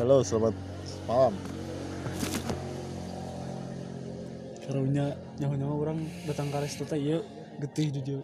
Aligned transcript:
Halo, 0.00 0.24
selamat 0.24 0.54
malam. 1.04 1.34
karunya 4.64 5.12
nyawa 5.42 5.54
nyawa 5.58 5.74
orang 5.82 5.98
datang 6.24 6.46
ke 6.46 6.56
resto 6.62 6.86
teh 6.86 6.94
iya 6.94 7.18
getih 7.58 7.90
jujur 7.90 8.22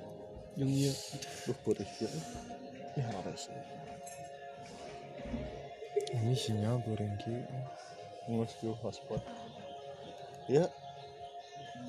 yang 0.55 0.71
iya 0.71 0.95
Duh, 1.43 1.59
putih 1.67 1.83
gitu. 1.99 2.07
Ya, 2.95 3.05
harus. 3.13 3.51
ini 6.15 6.33
sinyal 6.33 6.81
goreng 6.87 7.13
ki 7.19 7.35
Ngurus 8.31 8.55
ke 8.57 8.71
hotspot. 8.81 9.21
Ya, 10.47 10.71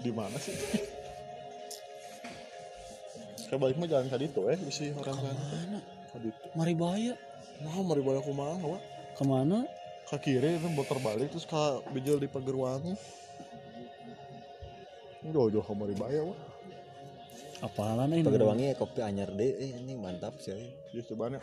di 0.02 0.10
mana 0.10 0.36
sih? 0.42 0.58
Kayak 3.48 3.60
balik 3.62 3.78
mah 3.78 3.88
jalan 3.88 4.10
tadi 4.10 4.26
tuh 4.28 4.50
eh, 4.52 4.60
isi 4.68 4.90
orang 4.92 5.16
sana. 5.22 5.32
mana 5.32 5.80
Tadi 6.12 6.28
tuh. 6.34 6.50
mari 6.54 6.74
bahaya 6.76 7.14
Nah, 7.58 7.74
mari 7.82 8.02
banyak 8.06 8.22
kumaha, 8.22 8.54
wa. 8.62 8.78
ke 9.18 9.24
mana 9.26 9.66
Ke 10.08 10.18
kiri 10.18 10.56
itu 10.56 10.68
muter 10.68 10.96
balik 10.98 11.30
terus 11.30 11.44
ke 11.44 11.62
bijil 11.92 12.16
di 12.16 12.26
pagerwangi. 12.26 12.96
Jauh-jauh 15.28 15.60
ke 15.60 15.74
mari 15.76 15.92
bahaya, 15.94 16.24
wa. 16.24 16.36
apalan 17.60 18.14
ini 18.14 18.22
Pagerwangi 18.22 18.68
kopi 18.78 19.02
anyar 19.02 19.34
deh 19.34 19.50
eh, 19.50 19.74
ini 19.76 19.98
mantap 19.98 20.38
sih 20.38 20.56
Ya, 20.94 21.02
coba 21.04 21.34
nih. 21.34 21.42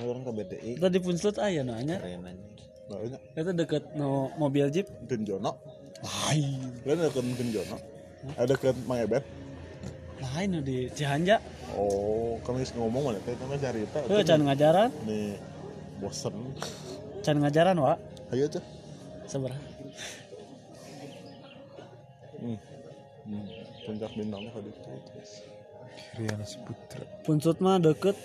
orang 0.00 0.24
ke 0.24 0.32
BTI 0.34 0.70
kita 0.76 0.88
di 0.88 0.98
Punslut 0.98 1.36
aya 1.36 1.60
nanya 1.60 2.00
Banyak. 2.00 3.20
itu 3.36 3.50
deket 3.54 3.84
no 3.92 4.32
mobil 4.34 4.66
jeep 4.68 4.88
Genjono. 5.04 5.60
lain 6.00 6.80
Lain 6.82 6.98
deket 6.98 7.24
Genjono. 7.36 7.76
Ada 8.34 8.50
deket 8.50 8.76
Mangebet. 8.82 9.20
lain 10.18 10.64
di 10.64 10.88
Cihanja 10.90 11.38
Oh, 11.76 12.40
kami 12.40 12.64
ngomong 12.66 13.12
mana 13.12 13.20
teh 13.20 13.36
nama 13.36 13.54
cerita. 13.54 14.00
tuh 14.02 14.24
can 14.24 14.40
ngajaran 14.42 14.88
Nih, 15.04 15.36
bosen. 16.00 16.34
can 17.20 17.36
ngajaran 17.36 17.76
wa 17.76 18.00
Ayo 18.30 18.46
tuh. 18.46 18.62
seberapa 19.26 19.58
Hmm. 22.40 22.58
Hmm. 23.26 23.46
Puncak 23.86 24.10
bintang 24.16 24.42
mah 24.46 24.52
tadi 24.54 24.70
tuh. 24.70 24.96
Riana 26.18 26.46
Saputra 26.46 27.04
Punslut 27.22 27.58
mah 27.62 27.78
deket 27.78 28.16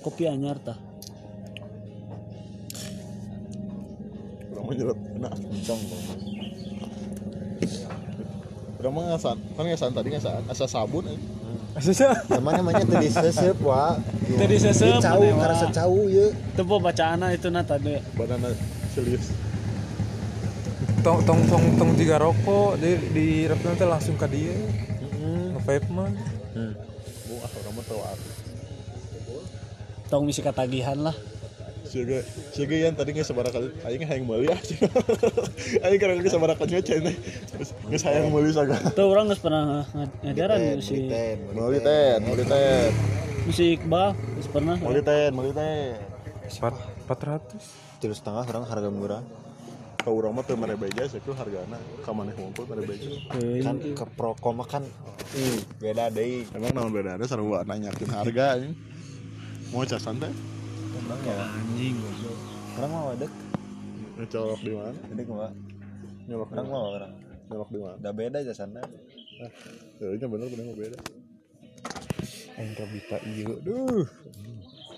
kopi 0.00 0.24
anyar 0.24 0.56
tah 0.62 0.78
Udah 4.52 4.62
mah 4.64 4.74
nyerap 4.76 4.98
enak. 4.98 5.32
kencang 5.36 5.80
Udah 8.80 8.90
mah 8.92 9.02
ngasan. 9.12 9.36
Kan 9.56 9.64
ngasan 9.68 9.92
tadi 9.92 10.08
ngasan 10.12 10.44
asa 10.48 10.64
sabun 10.64 11.04
eh. 11.08 11.20
namanya 12.34 12.82
tadi 12.82 13.08
sesep 13.08 13.56
wa 13.62 13.94
tadi 14.36 14.56
sesep 14.58 14.98
cau 14.98 15.22
mana, 15.22 15.32
Wak? 15.32 15.38
karena 15.38 15.56
secau 15.62 15.96
ya. 16.10 16.26
Itu 16.34 16.62
po 16.66 16.76
bacaana 16.82 17.26
itu 17.30 17.48
na 17.48 17.62
tadi. 17.62 17.96
Banana 18.18 18.50
serius. 18.92 19.30
tong 21.00 21.24
tong 21.24 21.40
tong 21.48 21.64
tong 21.80 21.90
tiga 21.96 22.20
rokok 22.20 22.76
di 22.76 22.92
di 23.14 23.26
rapnya 23.48 23.72
teh 23.78 23.88
langsung 23.88 24.18
ke 24.20 24.26
dia. 24.28 24.52
Nge-vape 25.20 25.88
mah 25.94 26.10
Bu 27.30 27.34
ah 27.40 27.50
orang 27.50 27.72
mah 27.78 27.84
tahu 27.86 28.00
aku. 28.02 28.28
tong 30.10 30.26
misi 30.26 30.42
katagihan 30.42 30.98
lah 30.98 31.14
Siga, 31.90 32.22
siga 32.54 32.76
yang 32.86 32.94
tadi 32.94 33.10
nggak 33.10 33.26
sebarang 33.26 33.50
kali, 33.50 33.66
aing 33.82 34.06
hayang 34.06 34.22
meuli 34.22 34.46
ah. 34.46 34.60
Aing 35.90 35.98
karena 35.98 36.22
nggak 36.22 36.30
sebarang 36.30 36.54
kali. 36.54 36.78
Terus 36.86 37.74
nggak 37.82 38.02
hayang 38.06 38.30
meuli 38.30 38.54
saga. 38.54 38.78
tuh 38.94 39.10
orang 39.10 39.26
nggak 39.26 39.42
pernah 39.42 39.62
nga- 39.90 40.06
ngajaran 40.22 40.58
si 40.78 41.10
Meuli 41.50 41.82
ten, 41.82 42.22
meuli 42.22 42.46
ten, 42.46 42.90
si 43.50 43.74
Iqbal 43.74 44.14
nggak 44.14 44.50
pernah 44.54 44.76
meuli 44.78 45.02
ten, 45.02 45.30
meuli 45.34 45.50
ten. 45.50 45.98
empat 46.50 46.74
empat 46.78 47.18
ratus 47.26 47.64
terus 47.98 48.22
setengah 48.22 48.42
orang 48.46 48.64
harga 48.66 48.90
murah 48.90 49.22
Kau 50.00 50.16
orang 50.16 50.32
mah 50.32 50.44
teu 50.48 50.56
mere 50.56 50.80
beja 50.80 51.04
sih 51.04 51.20
hargana. 51.20 51.76
Ka 52.00 52.16
maneh 52.16 52.32
ngumpul 52.32 52.64
mere 52.64 52.88
beja. 52.88 53.04
Teuing. 53.36 53.60
kan 53.60 53.76
ke 53.76 54.04
prokoma 54.16 54.64
kan 54.64 54.80
beda 55.76 56.08
deh 56.08 56.48
Emang 56.56 56.72
naon 56.72 56.88
bedanya 56.88 57.20
sarua 57.28 57.68
nanyakeun 57.68 58.08
harga. 58.08 58.64
Mau 59.76 59.84
casan 59.84 60.16
teh? 60.16 60.32
Emang 61.00 61.20
ya 61.24 61.36
anjing 61.48 61.96
orang 62.76 62.90
mau 62.90 63.08
ada 63.12 63.26
Ngecolok 64.20 64.60
di 64.60 64.72
mana? 64.76 64.92
ini 65.08 65.22
gua 65.24 65.48
Nyolok 66.28 66.48
di 66.48 66.54
orang 66.54 66.66
mana? 66.66 66.76
mau 66.76 66.84
orang 66.92 67.12
Nyolok 67.48 67.68
di 67.68 67.78
mana? 67.78 67.94
udah 67.98 68.12
beda 68.12 68.38
jasana 68.42 68.82
Ya, 69.96 70.08
ini 70.12 70.20
bener 70.20 70.46
bener 70.52 70.64
mah 70.68 70.76
beda. 70.76 70.98
aing 72.56 72.74
kabita 72.76 73.16
ieu 73.26 73.56
duh 73.60 74.04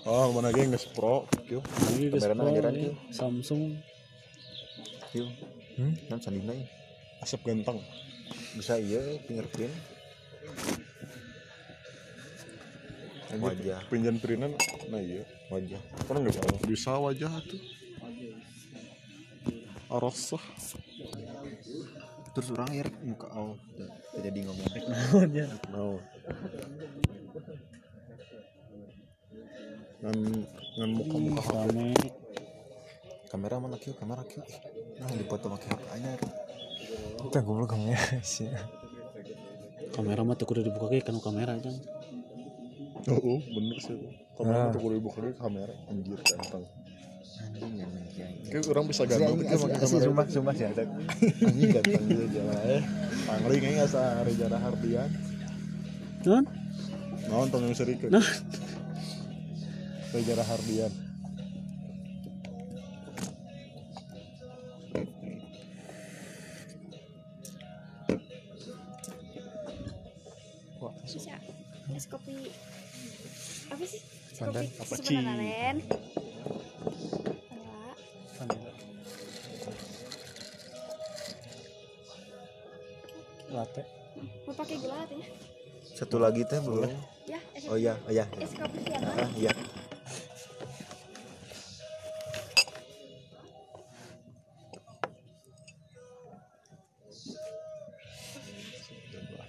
Oh, 0.03 0.35
mana 0.35 0.51
ge 0.51 0.67
geus 0.67 0.83
pro, 0.83 1.23
geus 1.47 1.63
Kamerana 1.63 2.35
pro, 2.35 2.51
ngajaran, 2.51 2.73
ya. 2.75 2.81
Kieu. 2.83 2.93
Samsung 3.09 3.63
yuk 5.15 5.31
hmm? 5.79 5.93
kan 6.11 6.19
sandina 6.19 6.51
ya 6.51 6.67
Asap 7.23 7.39
genteng. 7.47 7.79
bisa 8.59 8.75
iya 8.75 8.99
fingerprint 9.23 9.71
wajah 13.41 13.79
Pinjan 13.89 14.17
printan, 14.21 14.53
nah 14.91 15.01
iya. 15.01 15.23
wajah 15.49 15.81
Kan 16.05 16.21
nggak 16.21 16.33
bisa, 16.35 16.41
bisa 16.67 16.91
wajah 16.99 17.31
tuh. 17.47 17.61
Arosah. 19.93 20.43
terus 22.33 22.49
orang 22.49 22.65
air 22.73 22.89
muka 23.05 23.29
oh 23.37 23.53
udah 23.77 23.89
jadi 24.17 24.39
ngomong 24.41 24.65
ya. 25.37 25.45
Nah. 25.69 26.01
Ngan 30.01 30.17
ngan 30.81 30.91
muka 30.97 31.15
muka 31.21 31.41
HP. 31.45 31.77
kamera 33.29 33.57
mana 33.61 33.77
kyu 33.77 33.93
kamera 33.97 34.25
kyu 34.25 34.41
nah 34.97 35.09
dipoto 35.13 35.49
pakai 35.57 35.73
HP 35.73 35.81
anyar 35.93 36.21
kita 37.21 37.39
goblok 37.41 37.73
kamu 37.73 37.93
ya 37.93 38.01
sih 38.21 38.45
kamera 39.97 40.21
mah 40.21 40.37
tuh 40.37 40.45
kudu 40.45 40.61
dibuka 40.61 40.89
ke 40.93 41.01
kan 41.01 41.17
kamera 41.17 41.57
aja 41.57 41.73
Oh, 43.03 43.19
oh, 43.19 43.39
bener 43.43 43.77
sih. 43.83 43.99
Kamera 44.33 44.71
tuh 44.71 44.79
kudu 44.79 44.95
dibuka 44.95 45.19
ke 45.19 45.35
kamera 45.35 45.73
anjir 45.91 46.15
ganteng. 46.23 46.63
anjing 47.43 47.73
ya 47.75 47.85
anjing 47.85 48.29
Kayak 48.47 48.65
orang 48.71 48.85
bisa 48.87 49.03
ganteng 49.03 49.35
tuh 49.35 49.59
pakai 49.59 49.77
kamera. 49.83 50.03
sumpah 50.07 50.25
sumpah 50.31 50.53
sih 50.55 50.65
ada 50.65 50.83
Anjing 51.43 51.69
ganteng 51.75 52.03
dia 52.07 52.27
jalan 52.31 52.57
eh. 52.65 52.81
Pangling 53.27 53.63
aja 53.67 53.83
asa 53.83 54.01
Rejara 54.23 54.57
Hardian. 54.57 55.09
non 56.23 56.43
Naon 57.27 57.47
tong 57.51 57.63
yang 57.67 57.75
serikeun. 57.75 58.11
Nah. 58.11 58.27
Rejara 60.11 60.43
Hardian. 60.43 60.91
Len 75.21 75.77
Enggak. 78.41 78.75
latte. 83.53 83.83
Mau 84.49 84.53
pakai 84.57 84.75
gula 84.81 84.97
katanya 85.05 85.29
satu 85.93 86.17
lagi 86.17 86.41
teh 86.49 86.57
belum 86.57 86.89
ya 87.29 87.39
es, 87.53 87.69
oh 87.69 87.77
iya 87.77 87.93
oh 88.09 88.11
iya. 88.11 88.25
es 88.41 88.51
kopi 88.57 88.81
Vietnam 88.81 89.13
ah 89.13 89.29
iya. 89.37 89.53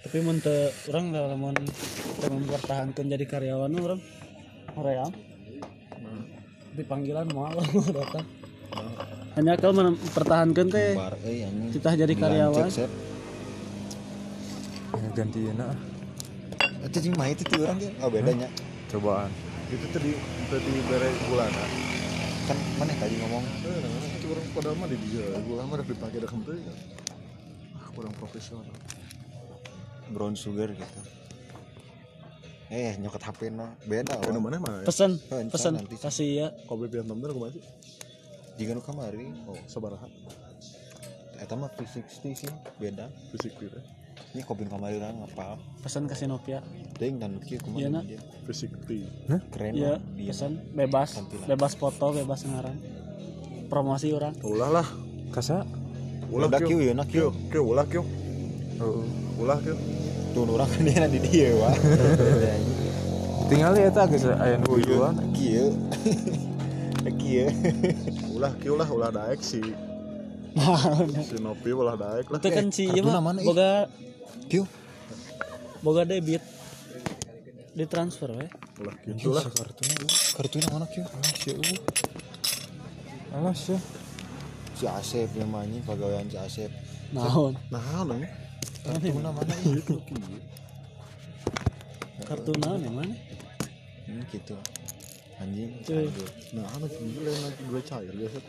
Tapi 0.05 0.17
mun 0.21 0.37
teu 0.39 0.69
urang 0.93 1.11
lamun 1.11 1.57
mempertahankan 2.23 3.05
jadi 3.09 3.25
karyawan 3.25 3.73
mah 3.73 3.83
urang 3.83 4.01
hoream 4.77 5.11
di 6.75 6.83
panggilan 6.83 7.27
moal 7.31 7.55
datang. 7.97 8.25
Hanya 9.39 9.55
kalau 9.55 9.73
mempertahankan 9.79 10.67
teh. 10.67 10.95
Bar 10.95 11.15
eh 11.23 11.47
kita 11.71 11.89
jadi 11.95 12.13
karyawan. 12.13 12.67
Cek, 12.67 12.87
Sep. 12.87 12.91
gantiin 15.15 15.55
ah 15.63 15.71
itu 16.85 16.97
cing 17.01 17.15
mah 17.17 17.27
itu 17.31 17.41
tuh 17.47 17.65
orang 17.65 17.79
ya 17.79 17.91
oh 18.03 18.09
bedanya. 18.11 18.47
Cobaan. 18.91 19.31
Itu 19.71 19.87
tadi 19.95 20.11
tadi 20.51 20.71
bere 20.85 21.09
bulana. 21.31 21.63
kan 22.45 22.57
mana 22.77 22.93
tadi 23.01 23.15
ngomong? 23.25 23.41
Nah, 23.41 24.05
itu 24.21 24.25
orang 24.29 24.45
padahal 24.53 24.75
mah 24.77 24.87
di 24.91 24.97
dia. 25.09 25.25
Gula 25.41 25.63
mah 25.65 25.81
dipakai 25.81 26.21
dah 26.21 26.29
kembali. 26.29 26.61
Ah, 27.73 27.87
kurang 27.95 28.13
profesional. 28.19 28.69
brown 30.05 30.37
sugar 30.37 30.69
gitu 30.69 30.99
eh 32.67 32.97
nyokot 32.97 33.21
HP 33.21 33.53
no 33.53 33.69
beda 33.85 34.17
oh. 34.17 34.41
mana 34.41 34.57
mah? 34.57 34.81
pesen 34.81 35.21
nanti. 35.21 35.95
kasih 36.01 36.29
ya 36.35 36.47
Kopi 36.65 36.89
pian 36.89 37.05
temen 37.05 37.21
aku 37.23 37.39
masih. 37.39 37.61
jika 38.57 38.73
nu 38.73 38.81
kamari 38.81 39.29
Oh, 39.45 39.57
sabaraha. 39.65 40.07
eta 41.37 41.53
mah 41.53 41.69
360 41.69 42.33
sih 42.33 42.49
beda 42.79 43.11
Fisik 43.29 43.53
gitu. 43.59 43.77
ini 44.31 44.41
kopi 44.41 44.65
kamari 44.65 44.97
orang 44.97 45.19
apa 45.21 45.59
pesan 45.83 46.07
ke 46.07 46.15
si 46.15 46.25
Nokia 46.25 46.63
ding 46.95 47.19
dan 47.19 47.37
kieu 47.37 47.59
Iya, 47.59 47.61
kumaha 47.61 47.89
nak. 47.91 48.03
dia 48.07 48.19
fisik 48.43 48.71
ti 48.87 49.03
keren 49.51 49.73
Iya, 49.75 49.91
lah 49.91 49.99
dia 50.15 50.31
pesan 50.31 50.51
bebas, 50.71 51.09
Tampilan. 51.13 51.47
bebas 51.47 51.73
foto, 51.75 52.05
bebas 52.11 52.39
ngaran. 52.43 52.77
Promosi 53.65 54.09
orang. 54.09 54.33
ulah 54.41 54.69
lah 54.71 54.87
kasa 55.29 55.67
ulah 56.31 56.47
kieu 56.57 56.79
ya 56.79 56.93
nak 56.93 57.11
kieu 57.11 57.29
kieu 57.51 57.61
ulah 57.61 57.85
kieu 57.85 58.01
oh. 58.79 59.03
ulah 59.37 59.59
kieu 59.59 59.75
tuh 60.35 60.43
orang 60.51 60.67
kan 60.67 60.83
dia 60.83 61.07
di 61.07 61.19
dia 61.23 61.55
wa 61.55 61.71
tinggal 63.49 63.71
lihat 63.71 63.95
aja 63.95 64.11
geus 64.11 64.27
aya 64.27 64.59
nu 64.59 64.75
duluan 64.75 65.15
kieu 65.31 65.71
kieu 67.23 67.47
ulah 68.35 68.51
kieu 68.59 68.75
lah 68.75 68.87
ulah 68.91 69.09
daek 69.15 69.39
si. 69.39 69.63
Si 71.27 71.35
Nopi 71.43 71.75
ulah 71.75 71.99
daek 71.99 72.31
lah. 72.31 72.39
Itu 72.39 72.47
kan 72.47 72.67
si 72.71 72.87
ieu 72.87 73.03
mah 73.03 73.19
boga 73.43 73.87
kieu 74.51 74.67
boga 75.79 76.03
debit. 76.03 76.43
Ditransfer 77.75 78.31
we. 78.35 78.47
ulah 78.83 78.95
kieu 79.03 79.31
lah 79.31 79.43
kartunya 79.47 79.95
kartunya 80.35 80.67
mana 80.71 80.85
kieu 80.91 81.05
kieu 81.39 81.59
alas 83.35 83.67
ya 83.67 83.79
si 84.75 84.85
Asep 84.87 85.31
namanya 85.39 85.79
pegawaian 85.87 86.27
si 86.27 86.37
Asep. 86.39 86.71
Naon? 87.15 87.55
nah 87.71 87.79
nang 88.85 89.01
kartunya 89.01 89.31
mana 89.33 89.53
itu 89.65 89.97
Kartu 92.25 92.51
naon 92.57 92.81
yang 92.81 92.95
mana? 92.97 93.13
hmm, 94.09 94.23
gitu. 94.33 94.57
Anjing 95.37 95.77
aduh. 95.83 96.29
nah 96.55 96.65
anak 96.79 96.95
gila 96.95 97.31
nanti 97.43 97.61
gue 97.67 97.81
cair 97.83 98.13
biasa 98.15 98.39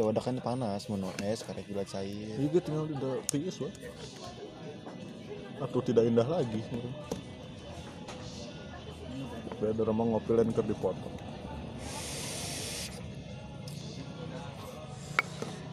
wadah 0.00 0.22
kan 0.24 0.36
panas 0.40 0.88
menurut 0.90 1.14
es 1.22 1.44
karek 1.44 1.68
gula 1.70 1.84
cair. 1.86 2.34
Juga 2.40 2.58
tinggal 2.64 2.88
di 2.88 2.96
tiis 3.30 3.60
wah 3.62 3.70
atau 5.60 5.78
tidak 5.84 6.08
indah 6.08 6.24
lagi 6.24 6.64
beda 9.60 9.84
remang 9.84 10.16
ngopi 10.16 10.32
lain 10.32 10.56
keur 10.56 10.64
dipotong. 10.64 11.14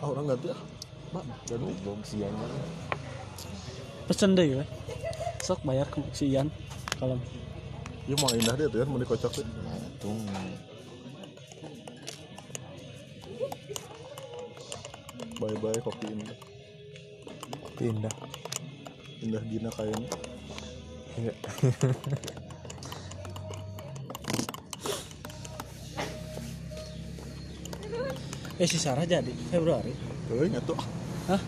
Ah 0.03 0.07
orang 0.12 0.35
ganti 0.35 0.51
ah. 0.51 0.59
Mak 1.15 1.24
ganti 1.47 1.71
goblok 1.71 2.03
siang 2.03 2.35
Pesen 4.07 4.36
deh 4.36 4.48
we. 4.56 4.65
Sok 5.44 5.59
bayar 5.68 5.88
ke 5.92 6.00
si 6.15 6.31
Ian. 6.31 6.48
Kalau 6.98 7.19
iya 8.07 8.15
mau 8.24 8.31
indah 8.31 8.56
dia 8.56 8.71
tuh 8.71 8.80
ya 8.81 8.86
mau 8.88 8.98
dikocok 8.98 9.31
tuh. 9.36 9.44
Nah 9.44 9.77
tuh 10.00 10.15
bye 15.38 15.56
bye 15.59 15.80
kopi 15.83 16.07
indah. 16.09 16.38
Pindah 17.77 18.13
indah 19.21 19.42
gina 19.50 19.69
kayaknya 19.74 20.10
Iya. 21.18 21.33
eh 28.57 28.65
si 28.65 28.77
Sarah 28.81 29.06
jadi 29.06 29.30
Februari. 29.53 29.94
tuh 30.27 30.42
ingat 30.45 30.63
tuh. 30.65 30.77
Hah? 31.30 31.42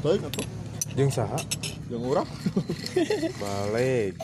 tuh 0.00 0.16
ingat 0.16 0.32
tuh 0.32 0.46
jeung 0.94 1.10
saha? 1.10 1.38
Yang 1.90 2.02
urang 2.06 2.28
balik. 3.42 4.14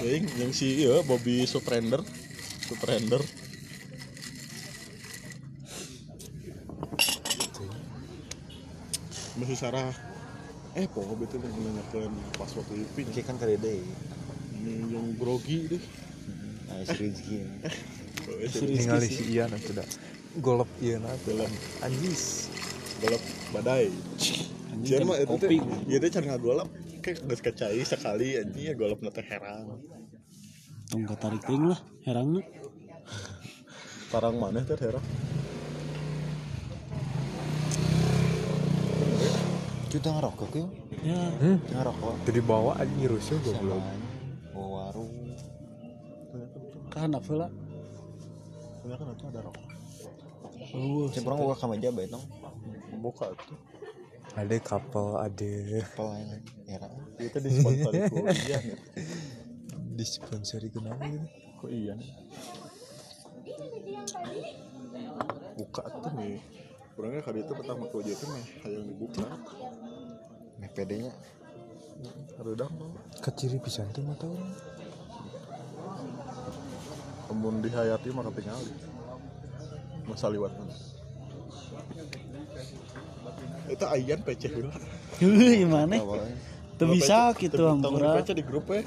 Yang 0.00 0.22
yang 0.40 0.52
si 0.56 0.84
iya 0.84 1.04
Bobby 1.04 1.44
Suprender. 1.44 2.00
Suprender. 2.64 3.20
Masih 9.36 9.58
Sarah. 9.58 9.92
Eh 10.74 10.88
po 10.90 11.04
betul 11.14 11.44
yang 11.44 11.54
menanyakan 11.54 12.10
pas 12.34 12.50
waktu 12.50 12.74
itu. 12.82 13.04
Oke 13.04 13.20
kan 13.22 13.36
kali 13.36 13.60
deh. 13.60 13.84
Ini 14.58 14.96
yang 14.96 15.14
grogi 15.20 15.68
deh. 15.76 15.82
Nah 16.72 16.82
si 16.88 16.94
Rizky. 16.98 17.38
Oh, 18.24 18.40
tinggal 18.40 19.04
si 19.04 19.36
Ian 19.36 19.52
atuh 19.52 19.76
da 19.76 19.84
golep 20.40 20.70
Ian 20.80 21.04
atuh 21.04 21.36
dalam 21.36 21.52
anjis. 21.84 22.48
Balap 23.04 23.20
badai 23.52 23.92
Jangan 24.82 25.04
mah 25.06 25.16
itu 25.22 25.34
teh, 25.38 25.48
kopi. 25.48 25.56
iya 25.86 25.98
teh 26.02 26.10
can 26.10 26.24
ngagolap 26.26 26.68
kayak 27.04 27.22
geus 27.28 27.40
kecai 27.44 27.78
sekali 27.86 28.34
anjing 28.40 28.64
ya 28.64 28.74
golap 28.74 28.98
teh 29.16 29.22
heran. 29.22 29.78
Tong 30.90 31.04
tarik 31.14 31.42
ting 31.46 31.70
lah, 31.70 31.78
herangna. 32.02 32.42
Parang 34.10 34.34
maneh 34.40 34.64
teh 34.66 34.78
heran. 34.80 35.04
kita 39.94 40.10
ngerokok 40.10 40.48
kieu 40.50 40.66
Ya, 41.06 41.20
hmm 41.38 41.56
ngerokok 41.70 42.14
jadi 42.26 42.40
bawa 42.42 42.74
anjing 42.82 43.06
rusuh 43.06 43.38
goblok 43.46 43.78
Samaan, 43.78 44.00
bawa 44.50 44.66
warung 44.90 45.12
kan 46.90 47.10
apa 47.14 47.32
lah? 47.34 47.50
Kan 48.84 49.06
itu 49.10 49.24
ada 49.26 49.40
rokok. 49.42 49.66
Oh, 50.78 51.10
Cek 51.10 51.26
orang 51.26 51.38
buka 51.42 51.56
kameja 51.58 51.88
bae 51.90 52.06
tong 52.06 52.22
Buka 53.02 53.34
tuh. 53.34 53.58
Ada 54.34 54.56
couple 54.58 55.14
ada 55.16 55.50
pelayan 55.94 56.42
era 56.66 56.90
Itu 57.16 57.38
disponsori 57.38 57.98
ku 58.10 58.18
iya 58.44 58.58
nih. 58.58 58.78
disponsori 59.94 60.68
kenapa 60.74 61.06
gitu 61.06 61.26
Ku 61.54 61.66
iya 61.70 61.94
nih. 61.94 62.10
Buka 65.54 65.82
tuh 66.02 66.12
nih. 66.18 66.42
Kurangnya 66.94 67.22
kali 67.22 67.38
itu 67.42 67.52
pertama 67.54 67.86
ku 67.86 67.98
itu 68.02 68.24
mah 68.26 68.42
hayang 68.62 68.84
dibuka. 68.86 69.22
meh 70.54 70.70
pedenya 70.70 71.10
Redang 72.38 72.70
tuh. 72.74 72.90
keciri 73.22 73.58
pisan 73.58 73.90
tuh 73.90 74.02
mata 74.02 74.26
orang 74.26 74.50
Kemun 77.24 77.62
dihayati 77.62 78.08
mah 78.10 78.26
ketinggali. 78.28 78.72
Masa 80.04 80.28
liwat 80.28 80.52
mana? 80.52 80.74
Itu 83.68 83.84
ayan 83.88 84.20
peceh 84.20 84.50
heula. 84.52 84.74
gimana? 85.20 85.94
awalnya 85.96 86.36
Tuh 86.74 86.86
bisa 86.90 87.30
gitu 87.38 87.62
ampura. 87.70 88.18
Peceh 88.18 88.34
di 88.34 88.42
grup 88.42 88.66
we. 88.68 88.82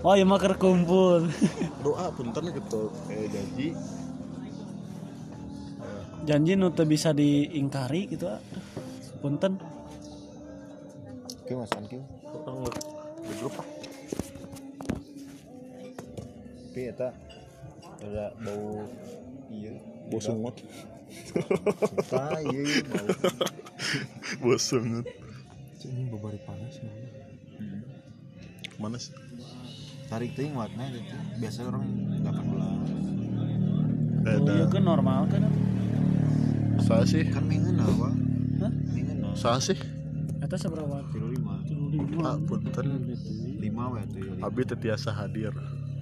Oh, 0.00 0.16
ya 0.16 0.24
mah 0.24 0.40
kumpul. 0.56 1.28
Doa 1.84 2.08
punten 2.16 2.44
gitu. 2.50 2.88
Eh 3.12 3.28
janji 3.28 3.68
Janji 6.24 6.52
nu 6.56 6.68
teu 6.72 6.84
bisa 6.84 7.16
diingkari 7.16 8.08
gitu. 8.08 8.28
ah. 8.28 8.40
Punten. 9.20 9.60
kieu 11.50 11.58
masan 11.58 11.82
kieu 11.90 11.98
Orang 12.46 12.62
di 13.26 13.34
grup 13.42 13.58
ah. 13.58 13.66
tapi 16.70 16.86
eta 16.86 17.10
ada 18.06 18.30
bau 18.38 18.86
iya 19.50 19.74
Bau 20.06 20.22
sungut. 20.22 20.54
Iya 21.10 22.62
iya 22.62 24.56
sungut. 24.56 25.06
ini 25.86 26.02
babari 26.06 26.38
panas 26.40 26.76
Mana 28.76 28.96
sih? 28.96 29.12
tarik 30.06 30.34
ting 30.34 30.52
warna 30.52 30.84
gitu 30.88 31.14
biasa 31.36 31.64
orang 31.64 31.84
18 32.20 32.34
Eh, 34.20 34.36
Oh, 34.36 34.44
iya 34.46 34.66
kan 34.66 34.82
normal 34.82 35.24
kan. 35.26 35.48
saya 36.78 37.04
sih. 37.04 37.24
kan 37.26 37.40
mengenal 37.42 37.88
wa 37.94 38.10
Hah? 38.58 38.68
mengenal 38.90 39.32
Saya 39.32 39.58
sih. 39.62 39.78
Eta 40.38 40.56
seberapa? 40.56 41.00
kilo 41.08 41.28
lima 41.28 41.56
Ah, 42.20 42.36
punten. 42.38 42.86
lima 43.56 43.88
wa 43.88 44.00
tuh 44.04 44.20
ya 44.20 44.32
Abi 44.42 44.62
tetiasa 44.62 45.10
hadir. 45.10 45.52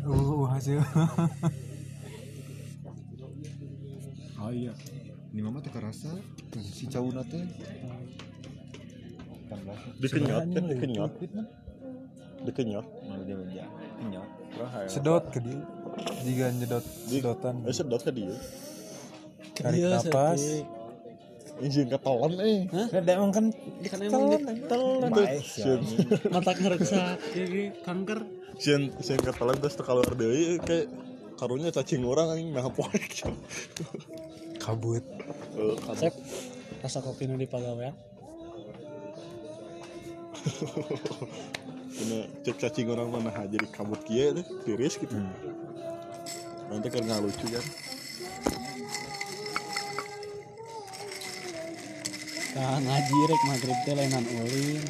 uh 0.03 0.47
hasil 0.49 0.83
Oh 4.49 4.55
iya. 4.55 4.73
lima 5.28 5.52
mah 5.52 5.61
teh 5.61 5.69
kerasa 5.69 6.09
si 6.57 6.88
cauna 6.88 7.21
teh 7.21 7.45
18 9.52 10.00
Dikenyot 10.00 10.45
kan 10.49 10.64
dikenyot. 10.64 11.12
Dikenyot. 12.49 12.87
malah 13.05 13.25
dia 13.28 13.37
menja 13.37 13.64
kenyot 14.00 14.28
sedot 14.88 15.25
ke 15.28 15.38
dia 15.45 15.61
jika 16.25 16.49
nyedot 16.57 16.85
sedotan 17.05 17.55
Eh 17.69 17.75
sedot 17.76 18.00
ke 18.00 18.09
dia. 18.09 18.33
tarik 19.52 19.85
Iya, 19.85 20.00
napas. 20.00 20.40
Izin 21.59 21.90
ketelan 21.90 22.33
eh. 22.38 22.71
ada 22.88 23.12
emang 23.19 23.35
kan 23.35 23.47
Kan 23.85 23.99
emang 24.00 24.33
ditelan. 24.33 25.11
baik 25.11 25.43
ya 25.59 25.75
Mata 26.31 26.50
ngereksa 26.55 27.02
kanker. 27.85 28.19
Sieun 28.57 28.95
sieun 29.02 29.21
ketelan 29.21 29.59
terus 29.59 29.76
keluar 29.76 30.09
deui 30.14 30.57
kayak 30.62 30.87
karunya 31.38 31.71
cacing 31.71 32.02
orang 32.02 32.35
anjing 32.35 32.50
mah 32.50 32.66
poek. 32.75 33.23
kabut 34.59 35.07
Eh, 35.54 35.76
kan. 35.80 35.95
Sep, 35.95 36.14
rasa 36.83 36.99
kopi 36.99 37.30
nu 37.30 37.38
di 37.38 37.47
pagawean. 37.47 37.95
Kena 41.95 42.18
cek 42.42 42.57
cacing 42.59 42.90
orang 42.90 43.09
mana 43.11 43.30
jadi 43.47 43.66
kabut 43.71 44.02
kieu 44.02 44.35
teh 44.35 44.47
tiris 44.66 44.99
gitu. 44.99 45.14
Nanti 46.68 46.87
kan 46.90 47.02
nggak 47.07 47.23
lucu 47.23 47.47
kan. 47.49 47.64
Nah, 52.59 52.76
ngaji 52.83 53.16
rek 53.30 53.42
maghrib 53.47 53.78
teh 53.87 53.95
lainan 53.95 54.26
ulin. 54.26 54.83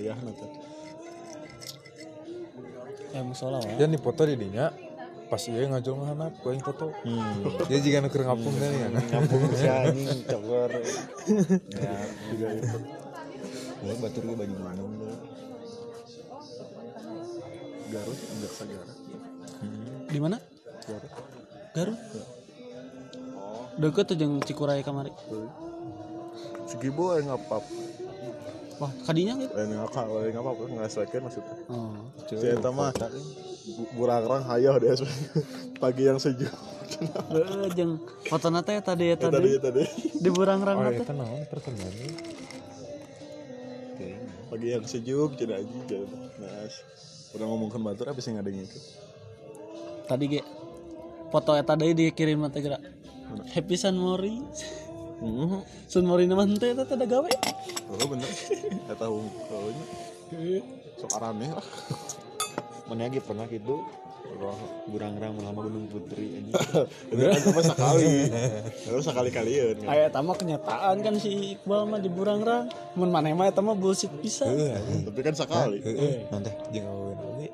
Ayah 0.00 0.16
nanti 0.20 0.46
ya 3.14 3.20
musola 3.22 3.62
wae 3.62 3.78
Ya 3.78 3.86
nih 3.86 4.00
foto 4.00 4.22
di 4.26 4.34
dinya 4.34 4.74
pas 5.24 5.40
iya 5.50 5.66
ngajol 5.66 5.94
ngahanap 5.98 6.32
gue 6.36 6.50
yang 6.52 6.62
foto. 6.62 6.92
Hmm. 7.00 7.42
Dia 7.66 7.80
juga 7.80 8.04
nuker 8.04 8.22
ngapung 8.28 8.54
kan 8.60 8.70
ya. 8.70 8.88
Ngapung 8.92 9.42
si 9.56 9.66
anjing 9.72 10.20
cokor. 10.30 10.70
Ya, 11.74 11.96
juga 12.28 12.46
itu. 12.54 12.78
Ya 13.82 13.92
batur 13.98 14.22
baju 14.30 14.54
mana 14.60 14.82
dulu. 14.84 15.16
Garut 17.88 18.18
enggak 18.20 18.52
segara 18.52 18.94
di 20.14 20.20
mana 20.22 20.38
Garut 20.86 21.12
Garut 21.74 22.00
deket 23.74 24.04
tuh 24.06 24.16
jeung 24.18 24.38
Cikuray 24.38 24.86
kamari 24.86 25.10
Segibo 26.70 27.18
yang 27.18 27.34
ngapap 27.34 27.66
wah 28.80 28.92
kadinya 29.06 29.34
gitu? 29.38 29.52
Yang 29.54 29.70
ngapa 29.78 30.00
yang 30.26 30.34
ngapa 30.40 30.50
nggak 30.66 30.88
sesuaikan 30.90 31.20
maksudnya. 31.26 31.54
Oh 31.70 31.94
si 32.26 32.46
eta 32.46 32.70
mah 32.70 32.90
bu- 32.94 33.90
burang-rang 33.94 34.42
hayah 34.48 34.74
deh 34.80 34.90
pagi 35.82 36.02
yang 36.08 36.18
sejuk. 36.18 36.50
Heeh, 36.94 37.66
jeung 37.74 37.98
fotona 38.28 38.60
teh 38.62 38.78
tadi 38.78 39.10
ya 39.10 39.16
Ya, 39.16 39.16
tadi 39.18 39.34
tadi 39.34 39.50
tadi. 39.58 39.82
Di 40.20 40.30
burang-rang 40.30 40.76
Oh, 40.78 40.84
teh 40.90 41.02
itu 41.02 41.12
naon? 41.14 41.42
Pertemuan 41.50 41.92
pagi 44.54 44.70
yang 44.70 44.86
sejuk 44.86 45.34
jadi 45.34 45.58
aja 45.58 45.78
jadi 45.90 46.06
nah 46.38 46.70
udah 47.34 47.46
ngomongkan 47.50 47.82
batur 47.82 48.06
apa 48.06 48.22
sih 48.22 48.30
nggak 48.30 48.46
ada 48.46 48.50
yang 48.54 48.62
itu 48.62 48.78
tadi 50.06 50.24
ge. 50.30 50.42
Foto 51.34 51.58
eta 51.58 51.74
deui 51.74 51.90
dikirim 51.90 52.46
teh 52.54 52.62
geura 52.62 52.78
Happy 53.50 53.74
San 53.74 53.98
Hmm 55.22 55.62
San 55.86 56.04
Mori 56.08 56.26
nama 56.26 56.46
teh 56.46 56.74
eta 56.74 56.82
teh 56.82 56.96
da 56.98 57.06
gawe 57.06 57.30
oh 57.92 58.06
bener 58.10 58.30
saya 58.88 58.96
tahu 58.98 59.18
kalau 59.50 59.68
ini 59.70 60.64
sok 60.98 61.12
aneh 61.20 61.50
lah 61.54 61.66
Mana 62.84 63.08
lagi 63.08 63.16
pernah 63.16 63.48
gitu? 63.48 63.80
Burang-rang 64.92 65.40
melama 65.40 65.64
Gunung 65.64 65.88
Putri 65.88 66.36
anjing. 66.36 66.52
itu 67.16 67.22
kan 67.22 67.40
cuma 67.48 67.62
sekali 67.64 68.08
terus 68.82 69.04
sekali 69.08 69.30
kalian 69.32 69.76
kan 69.84 69.88
aya 69.88 70.12
eta 70.12 70.20
mah 70.20 70.36
kenyataan 70.36 70.96
kan 71.00 71.14
si 71.16 71.56
Iqbal 71.56 71.88
mah 71.88 71.96
di 72.02 72.10
burang-rang 72.12 72.68
mun 72.98 73.08
maneh 73.08 73.32
mah 73.32 73.48
eta 73.48 73.64
mah 73.64 73.72
bullshit 73.72 74.12
pisan 74.20 74.52
tapi 75.06 75.20
kan 75.24 75.32
sekali 75.32 75.80
Nanti 76.28 76.50
jeung 76.76 76.88
aweun 76.88 77.18
oge. 77.24 77.48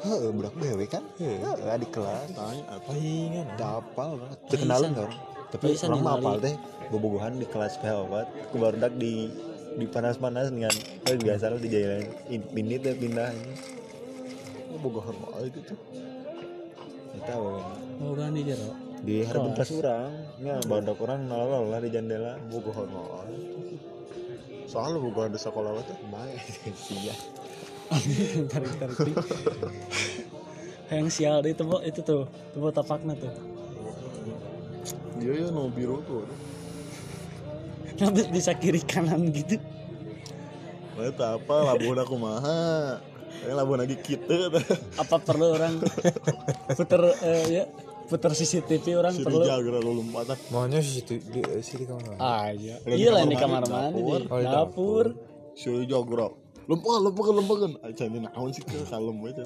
Heeh, 0.00 0.30
budak 0.32 0.54
bewe 0.56 0.86
kan? 0.88 1.04
Heeh, 1.20 1.76
di 1.76 1.88
kelas. 1.92 2.32
tanya 2.32 2.64
apa 2.72 2.88
Palingan. 2.88 3.46
Dapal 3.60 4.10
banget. 4.16 4.38
Terkenalan 4.48 4.90
kan? 4.96 5.12
Tapi 5.50 5.74
orang 5.86 6.00
mah 6.02 6.14
apal 6.18 6.36
teh 6.38 6.54
bobogohan 6.90 7.38
di 7.38 7.46
kelas 7.46 7.78
PH4 7.82 8.14
ku 8.50 8.56
barudak 8.58 8.94
di 8.98 9.30
di 9.78 9.86
panas-panas 9.86 10.50
dengan 10.50 10.74
eh, 11.06 11.18
biasa 11.18 11.54
lah 11.54 11.60
di 11.62 11.68
jalan 11.70 12.06
ini 12.30 12.76
teh 12.78 12.94
pindah. 12.94 13.30
Ini. 13.30 13.54
oh, 14.74 14.78
boga 14.78 15.00
hormon 15.10 15.50
gitu. 15.50 15.74
Kita 17.10 17.24
tahu. 17.26 17.46
Oh 18.02 18.14
kan 18.14 18.30
di 18.34 18.42
jero. 18.46 18.70
Di 19.02 19.26
harapan 19.26 19.50
kelas. 19.58 19.70
Orang 19.74 20.10
ya 20.38 20.56
barudak 20.66 20.98
orang 21.02 21.20
nolak 21.26 21.62
lah 21.66 21.80
di 21.82 21.90
jendela. 21.90 22.32
Boga 22.50 22.70
hormon 22.70 23.28
soalnya 24.70 25.02
boga 25.02 25.26
di 25.26 25.38
sekolah 25.42 25.70
itu 25.82 25.94
baik. 26.14 26.38
Iya. 26.94 27.14
Tarik 28.46 28.70
tarik 28.78 28.94
tarik. 28.94 29.16
Yang 30.94 31.10
sial 31.10 31.42
deh 31.42 31.50
itu 31.50 31.64
itu 31.82 32.00
tuh 32.06 32.30
itu 32.30 32.56
buat 32.62 32.74
tapakna 32.74 33.18
tuh 33.18 33.30
iya 35.20 35.32
ya 35.44 35.48
no 35.52 35.68
biru 35.68 36.00
tuh. 36.08 36.24
Nanti 38.00 38.24
bisa 38.32 38.56
kiri 38.56 38.80
kanan 38.80 39.28
gitu. 39.28 39.60
Itu 41.00 41.22
apa? 41.24 41.76
Labuh 41.76 41.96
aku 42.00 42.16
maha. 42.16 43.00
Ini 43.40 43.52
labuh 43.56 43.76
lagi 43.80 43.96
kita. 43.96 44.52
Apa 45.00 45.16
perlu 45.20 45.56
orang 45.56 45.80
puter 46.76 47.00
eh, 47.24 47.44
ya 47.48 47.64
puter 48.04 48.32
CCTV 48.36 48.84
orang 49.00 49.14
si 49.16 49.22
perlu? 49.24 49.44
Gerak 49.46 49.80
lu 49.80 49.92
lompatan 50.02 50.36
Maunya 50.50 50.82
sih 50.82 51.00
situ 51.00 51.22
di 51.30 51.40
sih 51.62 51.80
di 51.80 51.86
kamar. 51.88 52.18
ah 52.20 52.52
iya. 52.52 52.76
Iya 52.84 53.16
lah 53.16 53.24
di 53.24 53.36
kamar 53.38 53.64
mandi, 53.64 53.96
mandi 53.96 54.00
di 54.02 54.12
dapur. 54.12 54.28
Oh, 54.28 54.40
di 54.40 54.48
dapur. 54.48 55.04
si 55.56 55.66
Rijal 55.70 56.02
gerak. 56.04 56.32
Lompat 56.68 57.00
lompat 57.00 57.24
lompat 57.32 57.58
aja 57.86 58.02
ini 58.04 58.18
naon 58.24 58.50
sih 58.52 58.64
kalem 58.64 59.16
aja 59.24 59.44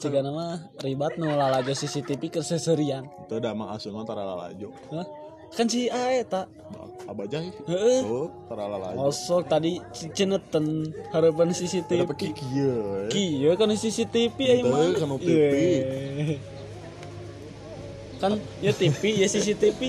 jika 0.00 0.24
nama 0.24 0.56
ribat 0.80 1.20
nu 1.20 1.28
lalajo 1.28 1.76
CCTV 1.76 2.32
ke 2.32 2.40
seserian 2.40 3.04
itu 3.28 3.36
ada 3.36 3.52
mah 3.52 3.76
asunan 3.76 4.08
tara 4.08 4.24
lalajo 4.24 4.72
Hah? 4.88 5.04
kan 5.52 5.68
si 5.68 5.92
Aeta 5.92 6.48
abajah 7.04 7.44
heeh 7.68 8.00
oh 8.08 8.32
tara 8.48 8.64
lalajo 8.64 8.96
Osok 8.96 9.52
tadi 9.52 9.76
cineten 9.92 10.88
harapan 11.12 11.52
CCTV 11.52 12.00
ada 12.00 12.08
pakai 12.08 12.32
kia 12.32 12.72
Kieu 13.12 13.52
kan 13.60 13.68
CCTV 13.76 14.36
ya 14.40 14.54
Teu, 14.64 14.72
mah. 14.72 14.88
kan 14.96 15.08
TV. 15.20 15.28
Iya. 15.28 15.84
Kan 18.16 18.32
ya 18.64 18.72
TV 18.72 19.02
ya 19.20 19.26
CCTV. 19.28 19.80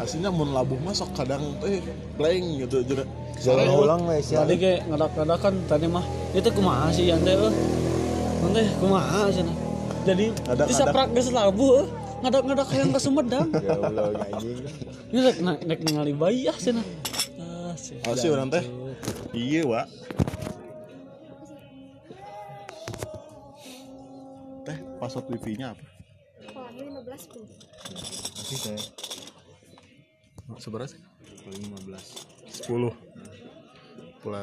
aslinya 0.00 0.32
mun 0.32 0.50
labuh 0.56 0.80
mah 0.80 0.96
sok 0.96 1.12
kadang 1.12 1.54
eh 1.62 1.78
blank 2.16 2.44
gitu 2.66 2.82
jadi 2.82 3.04
jalan 3.36 3.68
ulang 3.68 4.00
we 4.08 4.18
sia 4.24 4.42
Tadi 4.42 4.56
kayak 4.56 4.80
ngadak-ngadak 4.90 5.38
kan 5.44 5.54
tadi 5.68 5.86
mah 5.86 6.02
itu 6.32 6.48
kumaha 6.50 6.88
sih 6.90 7.12
yang 7.12 7.20
teh 7.20 7.36
euy. 7.36 7.52
Nanti 8.44 8.62
kumaha 8.76 9.20
cenah. 9.28 9.56
Jadi 10.04 10.26
Ngadak-ngadak. 10.28 10.66
bisa 10.68 10.84
prak 10.86 11.08
geus 11.10 11.28
labu 11.30 11.66
euy. 11.74 11.86
Ngadak-ngadak 12.20 12.66
hayang 12.70 12.90
ka 12.90 12.98
Sumedang. 12.98 13.48
ya 13.64 13.72
Allah 13.74 14.12
anjing 14.22 14.58
Ini 15.08 15.20
rek 15.22 15.36
na- 15.40 15.60
rek 15.62 15.80
ningali 15.82 16.12
bayi 16.12 16.46
ah 16.46 16.56
cenah. 16.56 16.84
Ah, 17.38 17.72
sih. 17.74 17.96
Oh 18.02 18.14
sih 18.14 18.28
orang 18.28 18.48
teh 18.48 18.64
iya 19.32 19.62
wa 19.62 19.82
teh 24.64 24.78
password 24.96 25.26
wifi 25.28 25.56
nya 25.56 25.72
apa 25.72 25.84
Kolamnya 26.46 27.02
15 27.02 27.28
tuh. 27.28 27.44
tapi 28.34 28.54
teh 28.56 28.78
seberapa 30.56 30.86
sih 30.86 31.00
paling 31.42 31.62
15 31.84 32.54
sepuluh 32.54 32.94
pula 34.20 34.40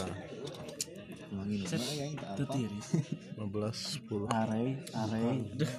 mangin 1.31 1.63
mana 1.63 1.91
ya 1.95 2.05
ini 2.11 2.17
Itu 2.19 2.45
tiris. 2.51 2.87
15 3.39 3.71
sepuluh 3.73 4.27
Are, 4.29 4.75
are. 4.95 5.19
Duh. 5.55 5.73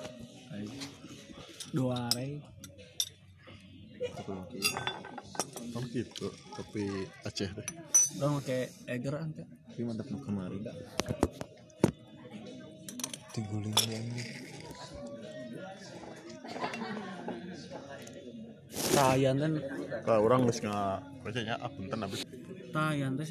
Dua 1.73 2.09
are. 2.09 2.29
oh 5.73 5.83
gitu 5.89 6.29
tapi 6.53 7.07
Aceh 7.25 7.49
deh 7.49 7.67
Dong 8.19 8.43
pakai 8.43 8.69
Eger 8.91 9.15
ante. 9.17 9.47
tapi 9.73 9.81
mantap 9.89 10.11
nu 10.13 10.19
kemari 10.21 10.59
dah 10.61 10.75
Tingguling 13.33 13.73
yang 13.89 14.05
Tayan 18.93 19.37
dan 19.41 19.53
kalau 20.05 20.29
orang 20.29 20.45
nggak 20.45 20.61
nggak 20.61 20.99
bacanya 21.25 21.55
ah 21.57 21.71
punten 21.73 22.01
abis 22.05 22.21
tayan 22.75 23.17
teh 23.17 23.25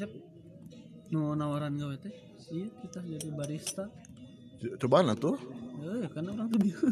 Nu 1.12 1.36
nawaran 1.36 1.76
gawe 1.76 1.96
teh. 2.00 2.12
Iya 2.48 2.66
kita 2.80 3.04
jadi 3.04 3.28
barista. 3.36 3.84
coba 4.78 5.02
nah 5.02 5.18
tuh 5.18 5.34
Eh, 5.82 6.06
kan 6.14 6.22
orang 6.24 6.46
tuh 6.48 6.60
dia. 6.62 6.76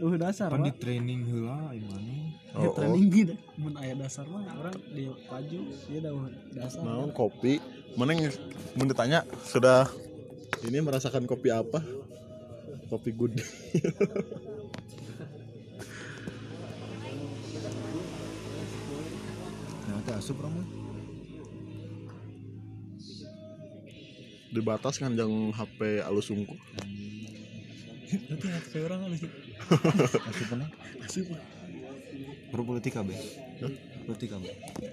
Uh 0.00 0.16
dasar 0.16 0.48
kan 0.48 0.64
di 0.64 0.72
training 0.80 1.28
heula 1.28 1.76
gimana? 1.76 2.32
Ya, 2.56 2.64
Oh, 2.64 2.72
training 2.72 3.12
gitu. 3.12 3.36
Mun 3.60 3.76
aya 3.76 3.92
dasar 3.92 4.24
mah 4.24 4.48
orang 4.48 4.72
di 4.96 5.12
paju 5.28 5.60
dia 5.92 5.98
dah 6.00 6.12
dasar. 6.56 6.80
naon 6.80 7.12
kopi 7.12 7.60
mana 8.00 8.16
yang 8.16 8.32
mau 8.80 8.88
ditanya 8.88 9.28
sudah 9.44 9.84
ini 10.64 10.80
merasakan 10.80 11.28
kopi 11.28 11.52
apa 11.52 11.84
kopi 12.88 13.12
good 13.12 13.36
nah 19.84 20.16
asup 20.16 20.40
orang 20.40 20.79
mah 24.50 24.58
dibatas 24.58 24.98
kan 24.98 25.14
jangan 25.14 25.54
HP 25.54 26.02
alus 26.02 26.26
sungku 26.26 26.58
Nanti 28.10 28.50
HP 28.50 28.82
orang 28.82 29.06
kali. 29.06 29.22
asup 30.26 30.46
mana 30.50 30.66
Bro 32.50 32.66
politik 32.66 32.98
KB 32.98 33.14
politik 34.02 34.34
KB 34.34 34.44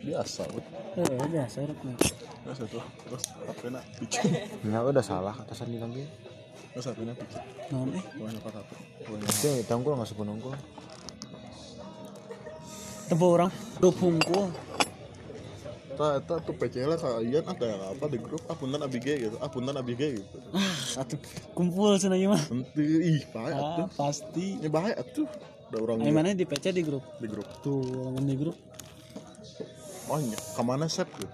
biasa 0.05 0.45
weh. 0.53 0.61
Eh, 1.01 1.25
biasa 1.33 1.65
rek 1.65 1.79
mah. 1.81 1.97
biasa 2.45 2.69
tuh. 2.69 2.85
Terus 3.09 3.23
HP 3.25 3.61
nak 3.73 3.83
picu 3.97 4.21
ya 4.69 4.79
udah 4.85 5.01
salah 5.01 5.33
atasan 5.33 5.73
di 5.73 5.81
kami 5.81 6.05
terus 6.77 6.85
HP 6.93 7.09
nak 7.09 7.17
picu 7.17 7.41
Naon 7.73 7.89
eh? 7.97 8.03
banyak 8.21 8.41
HP 8.45 8.69
itu 9.17 9.65
tangkul 9.65 9.97
nggak 9.97 10.05
sepenuh 10.05 10.37
nungkul 10.37 10.53
Tempo 13.07 13.39
orang. 13.39 13.47
Hungkul. 13.79 14.51
Nah, 15.97 16.21
itu 16.21 16.33
tuh 16.45 16.53
PC 16.53 16.85
lah 16.85 16.93
kalian 16.93 17.41
ada 17.41 17.65
yang 17.65 17.81
apa 17.89 18.05
di 18.05 18.21
grup 18.21 18.45
ah 18.45 18.53
punten 18.53 18.77
abg 18.77 19.01
gitu 19.01 19.33
ah 19.41 19.49
punten 19.49 19.73
abg 19.73 19.97
gitu 19.97 20.37
Ah, 20.53 20.61
satu 20.93 21.17
kumpul 21.51 21.97
ieu 21.97 22.29
mah. 22.29 22.37
nanti 22.53 22.85
ih 22.85 23.21
bahaya 23.33 23.57
Ah, 23.57 23.73
tuh 23.75 23.87
pasti. 23.97 24.61
ini 24.61 24.69
bahaya 24.69 24.93
tuh 25.03 25.25
ada 25.67 25.77
orang 25.81 26.05
Ai 26.05 26.13
mana 26.13 26.31
di 26.31 26.45
PC 26.45 26.69
di 26.69 26.85
grup. 26.85 27.01
di 27.17 27.25
grup 27.25 27.49
Tuh, 27.59 27.81
lamun 27.81 28.23
di 28.23 28.37
grup. 28.37 28.53
oh 30.07 30.21
iya 30.21 30.37
ke 30.37 30.61
mana 30.61 30.85
sep 30.85 31.09
gitu 31.17 31.33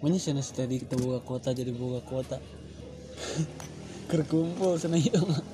Mana 0.00 0.16
nasi 0.16 0.52
tadi 0.56 0.80
kita 0.80 0.96
buka 0.96 1.20
kuota 1.20 1.52
jadi 1.52 1.68
buka 1.70 2.00
kuota. 2.00 2.40
Kerkumpul 4.08 4.80
sana 4.80 4.96
iya 4.96 5.12
mah. 5.20 5.44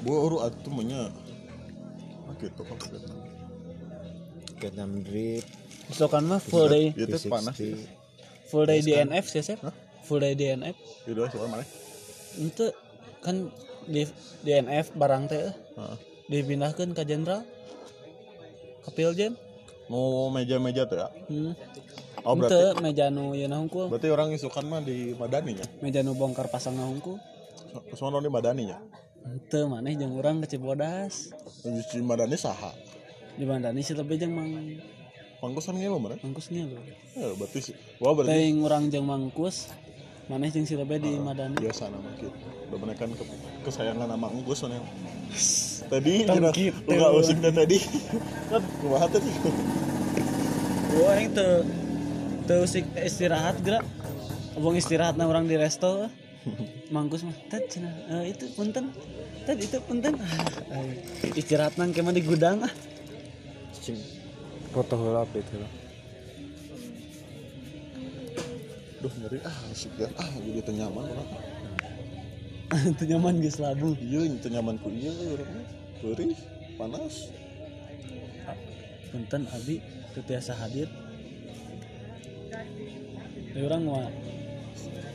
baru 0.00 0.40
atuh 0.40 0.72
menya 0.72 1.12
ah 2.24 2.34
gitu 2.40 2.64
kan 2.64 2.80
Vietnam 2.80 3.18
Vietnam 4.56 4.90
Drip 5.04 5.44
So 5.90 6.06
kan 6.06 6.22
mah 6.24 6.38
full 6.38 6.70
day 6.70 6.94
itu 6.94 7.16
panas 7.26 7.56
ya 7.58 7.74
full 8.50 8.66
day 8.66 8.82
DNF 8.82 9.26
sih 9.26 9.42
Sep. 9.42 9.58
Full 10.06 10.20
day 10.22 10.34
DNF. 10.34 10.74
itu 11.06 11.20
soal 11.30 11.46
mana 11.46 11.62
Itu 12.34 12.70
kan 13.22 13.50
di 13.86 14.06
DNF 14.42 14.94
barang 14.94 15.26
teh 15.26 15.50
Heeh. 15.50 15.96
dipindahkan 16.30 16.94
ke 16.94 17.02
jenderal 17.02 17.42
ke 18.80 18.90
Piljen. 18.94 19.34
mau 19.90 20.30
meja-meja 20.30 20.86
tuh 20.86 21.02
ya 21.02 21.08
Hmm. 21.26 21.50
oh 22.22 22.34
Ente 22.38 22.46
berarti 22.46 22.78
meja 22.78 23.06
nu 23.10 23.34
na 23.34 23.58
hungkul. 23.58 23.90
berarti 23.90 24.08
orang 24.10 24.30
isukan 24.30 24.62
mah 24.62 24.78
di 24.78 25.18
Madani 25.18 25.58
ya 25.58 25.66
Meja 25.82 26.06
nu 26.06 26.14
bongkar 26.14 26.46
pasang 26.46 26.78
na 26.78 26.86
hungkul. 26.86 27.18
sono 27.98 28.22
di 28.22 28.30
Madani 28.30 28.70
ya 28.70 28.78
Ente 29.26 29.66
maneh 29.66 29.98
jeung 29.98 30.14
urang 30.14 30.38
ke 30.38 30.54
Cibodas. 30.54 31.34
di 31.66 32.00
Madani 32.00 32.38
saha 32.38 32.70
Di 33.34 33.42
Mandani 33.42 33.82
sih 33.82 33.98
lebih 33.98 34.22
jeung 34.22 34.34
mang 34.34 34.50
pangkusan 35.40 35.74
ngewe 35.80 35.96
mana 35.96 36.16
mangkusnya 36.20 36.68
lho. 36.68 36.78
ya 37.16 37.32
berarti 37.34 37.58
sih 37.72 37.74
wah 37.98 38.12
berarti 38.12 38.30
Teuing 38.30 38.58
urang 38.60 38.84
jeung 38.92 39.08
mangkus. 39.08 39.72
Maneh 40.30 40.46
jeung 40.54 40.62
si 40.62 40.78
lebih 40.78 41.02
di 41.02 41.18
Madani. 41.18 41.58
biasa 41.58 41.90
nama 41.90 42.06
gitu 42.20 42.30
udah 42.70 42.78
menekan 42.78 43.10
ke, 43.18 43.24
kesayangan 43.66 44.06
nama 44.06 44.30
ungkus 44.30 44.62
mana 44.62 44.78
tadi 45.90 46.22
kira 46.22 46.50
gitu. 46.54 46.70
enggak 46.86 47.10
usik 47.18 47.36
dan 47.42 47.58
tadi 47.58 47.82
kan 48.46 48.62
kumaha 48.78 49.10
tadi 49.10 49.30
Gua 50.90 51.14
yang 51.22 51.30
teu 51.30 51.62
teu 52.50 52.62
sik 52.66 52.82
istirahat 52.98 53.62
gerak. 53.62 53.86
Abang 54.58 54.74
istirahat 54.74 55.14
na 55.14 55.30
orang 55.30 55.46
di 55.46 55.54
resto. 55.54 56.10
Mangkus 56.94 57.22
mah 57.22 57.36
tet 57.46 57.70
cenah. 57.70 57.94
Eh, 58.10 58.34
itu 58.34 58.50
punten. 58.58 58.90
Tet 59.46 59.58
itu 59.62 59.78
punten. 59.86 60.18
Ah, 60.70 60.86
eh, 60.86 61.34
istirahat 61.34 61.78
nang 61.78 61.94
ke 61.94 62.02
mana 62.02 62.18
di 62.18 62.26
gudang 62.26 62.66
ah. 62.66 62.72
Foto 64.70 64.94
heula 64.94 65.26
update 65.26 65.50
heula 65.50 65.70
duh 69.00 69.12
nyeri 69.16 69.40
ah 69.48 69.56
asik 69.72 69.96
ya. 69.96 70.08
Ah 70.20 70.28
jadi 70.44 70.60
nyaman 70.76 71.04
orang. 71.08 71.30
Itu 72.92 73.04
nyaman 73.08 73.40
geus 73.40 73.56
labu. 73.56 73.96
iya 73.96 74.28
nyaman 74.28 74.76
ku 74.76 74.92
iya 74.92 75.08
orang. 75.08 75.64
Perih 76.04 76.36
panas. 76.76 77.32
Punten 79.10 79.48
abi 79.48 79.80
teu 80.12 80.22
tiasa 80.22 80.52
hadir. 80.52 80.86
Ya 83.56 83.60
orang 83.66 83.82
mah 83.88 84.06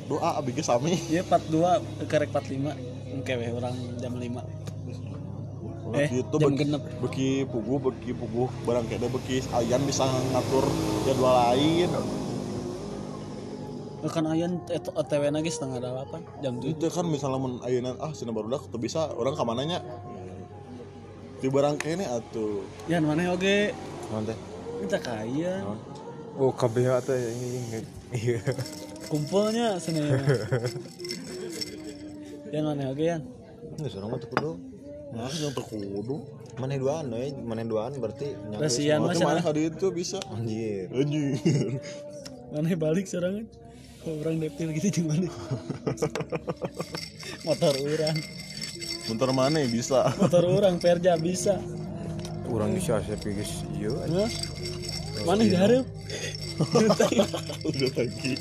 doa 0.10 0.38
abi 0.38 0.52
ge 0.52 0.62
sami 0.66 1.00
Iya 1.08 1.24
42 1.26 2.06
kerek 2.12 2.30
45 2.30 3.16
Engke 3.16 3.34
we 3.40 3.48
orang 3.48 3.76
jam 3.98 4.14
5 4.14 4.22
Orang 4.22 4.55
Eh, 5.94 6.10
gitu 6.10 6.42
jam 6.42 6.50
beki, 6.50 6.66
genep. 6.66 6.82
beki 6.98 7.30
pugu 7.46 7.78
beki 7.78 8.12
pugu 8.18 8.50
barang 8.66 8.90
kene 8.90 9.06
beki 9.06 9.46
ayan 9.54 9.86
bisa 9.86 10.10
ngatur 10.34 10.66
jadwal 11.06 11.30
lain. 11.30 11.94
Kan 14.06 14.26
ayan 14.26 14.62
et- 14.70 14.92
OTW 14.92 15.30
lagi 15.30 15.50
setengah 15.50 15.82
delapan 15.82 16.22
jam 16.38 16.58
7 16.58 16.74
itu 16.74 16.86
kan 16.90 17.06
misalnya 17.06 17.38
mun 17.38 17.62
ayeuna 17.62 17.98
ah 17.98 18.10
cenah 18.10 18.34
barudak 18.34 18.66
teu 18.70 18.78
bisa. 18.78 19.14
Orang 19.14 19.34
ka 19.34 19.42
mananya 19.42 19.82
di 21.38 21.48
barang 21.50 21.78
kene 21.78 22.06
atuh. 22.06 22.66
Yan 22.86 23.06
mana 23.06 23.34
oge 23.34 23.74
Naon 24.10 24.26
teh? 24.26 24.38
kita 24.82 24.98
kaya. 25.02 25.66
Oh 26.38 26.50
KBH 26.50 26.90
teh 27.02 27.18
ini 27.18 27.48
ini. 27.58 27.80
Iya. 28.12 28.42
Kumpulnya 29.06 29.78
sini. 29.78 30.02
Yan 32.54 32.64
mana 32.64 32.90
oge 32.90 33.06
yan? 33.06 33.22
Geus 33.82 33.98
urang 33.98 34.14
mah 34.14 34.22
teu 34.22 34.30
kudu. 34.30 34.52
Nah 35.16 35.32
yang 35.32 35.56
terkudu. 35.56 36.28
Maneh 36.56 36.80
duaan 36.80 37.12
we, 37.12 37.36
maneh 37.44 37.68
duaan 37.68 37.96
berarti 38.00 38.32
Berarti 38.48 38.88
mah 38.96 39.12
mana 39.12 39.42
hari 39.44 39.72
itu 39.72 39.88
bisa. 39.92 40.20
Anjir. 40.32 40.88
anjir. 40.92 41.80
Mana 42.52 42.72
balik 42.80 43.08
serangan 43.08 43.44
Kok 44.06 44.22
orang 44.22 44.38
depil 44.38 44.70
gitu 44.78 45.02
gimana 45.02 45.26
motor 47.46 47.74
orang. 47.74 48.16
Bentar 49.10 49.30
mana 49.34 49.66
ya? 49.66 49.68
Bisa. 49.68 50.14
Motor 50.22 50.46
orang 50.46 50.78
perja 50.78 51.18
bisa. 51.18 51.58
Geus 52.46 52.88
asep 52.88 53.20
geus 53.26 53.66
ieu 53.82 53.98
Hah? 53.98 54.30
mana 55.26 55.42
diharap? 55.42 55.90
Udah 57.66 57.92
lagi. 57.98 58.34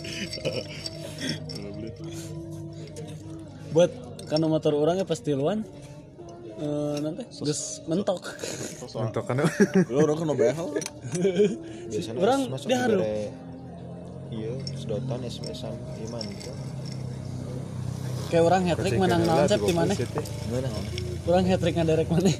Buat 3.72 3.90
karena 4.28 4.46
motor 4.52 4.76
orangnya 4.76 5.08
pasti 5.08 5.32
luan 5.32 5.64
eh 6.54 6.96
nanti. 7.02 7.22
Geus 7.42 7.82
mentok. 7.84 8.22
untuk 8.94 9.24
kan 9.26 9.42
lu 9.90 9.98
orang 9.98 10.16
kena 10.22 10.34
behel 10.34 10.68
Biasanya 11.90 12.18
Orang 12.22 12.40
dia 12.62 12.78
harus. 12.78 13.02
Iya, 14.34 14.52
sedotan 14.74 15.20
SMS-an 15.22 15.74
gimana 15.94 16.26
gitu. 16.26 16.50
kayak 18.24 18.44
orang 18.50 18.62
hat 18.66 18.78
trick 18.82 18.98
menang 18.98 19.22
naon 19.22 19.46
sep 19.46 19.62
di 19.62 19.70
mana 19.70 19.94
Gimana? 19.94 20.68
orang 21.28 21.44
hat 21.46 21.60
trick 21.62 21.74
ngaderek 21.78 22.08
mana? 22.10 22.30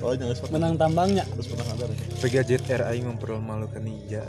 Oh 0.00 0.12
menang 0.52 0.74
tambangnya. 0.76 1.24
Terus 1.36 1.46
pernah 1.52 1.72
ada 1.72 1.84
Pegajet 2.20 2.64
R 2.68 2.82
aing 2.88 3.04
mempermalukan 3.06 3.80
ninja. 3.80 4.24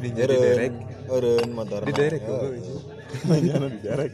Ninja 0.00 0.24
di 0.24 0.36
derek 0.36 0.72
eureun 1.06 1.50
motor. 1.52 1.80
di 1.84 1.92
derek 1.92 2.22
Ya. 2.24 3.36
jangan 3.44 3.68
di 3.68 3.80
derek 3.84 4.12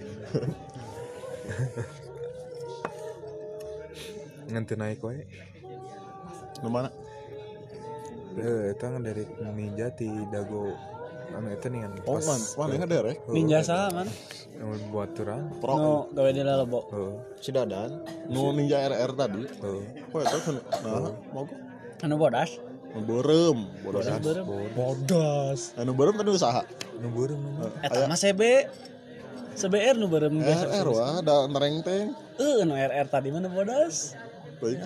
nganti 4.53 4.75
naik 4.77 5.05
wae. 5.05 5.25
Lu 6.65 6.69
mana 6.73 6.91
eh 8.39 8.71
kan 8.79 9.03
dari 9.03 9.27
ninja 9.57 9.91
ti 9.91 10.07
dago 10.31 10.71
anu 11.35 11.51
eta 11.53 11.69
nih 11.69 11.85
kan 11.85 11.93
oh 12.07 12.21
man 12.23 12.41
mana 12.57 12.73
yang 12.79 12.89
derek 12.89 13.19
ninja 13.29 13.61
saha 13.61 13.93
man? 13.93 14.09
Anu 14.59 14.75
buat 14.95 15.15
turan 15.15 15.51
pro. 15.61 15.77
No 15.77 16.09
gawe 16.15 16.31
di 16.33 16.43
lelebo. 16.43 16.81
Heeh 16.91 17.13
Si 17.43 17.51
Dadan, 17.55 18.03
nu 18.31 18.53
ninja 18.55 18.81
RR 18.87 19.13
tadi. 19.15 19.45
Heeh 19.45 19.83
kok 20.09 20.21
itu 20.25 20.39
kan 20.47 20.57
nah 20.87 21.13
mau 21.35 21.45
gua 21.45 21.59
anu 22.07 22.17
bodas? 22.17 22.51
Nu 22.95 23.01
berem 23.05 23.59
bodas. 23.85 24.07
berem 24.23 24.47
bodas. 24.73 25.61
Anu 25.77 25.93
berem 25.93 26.17
tadi 26.17 26.31
usaha 26.33 26.65
nu 26.99 27.09
beureum 27.15 27.39
nu 27.39 27.71
eta 27.83 28.11
mah 28.11 28.19
CB 28.19 28.43
CBR 29.59 29.97
nu 29.99 30.07
berem 30.07 30.39
RR 30.39 30.87
wah 30.87 31.19
ada 31.19 31.51
nerengteng 31.51 32.15
eh 32.39 32.63
nu 32.63 32.75
RR 32.79 33.07
tadi 33.11 33.29
mana 33.35 33.51
bodas 33.51 34.15
baik. 34.63 34.83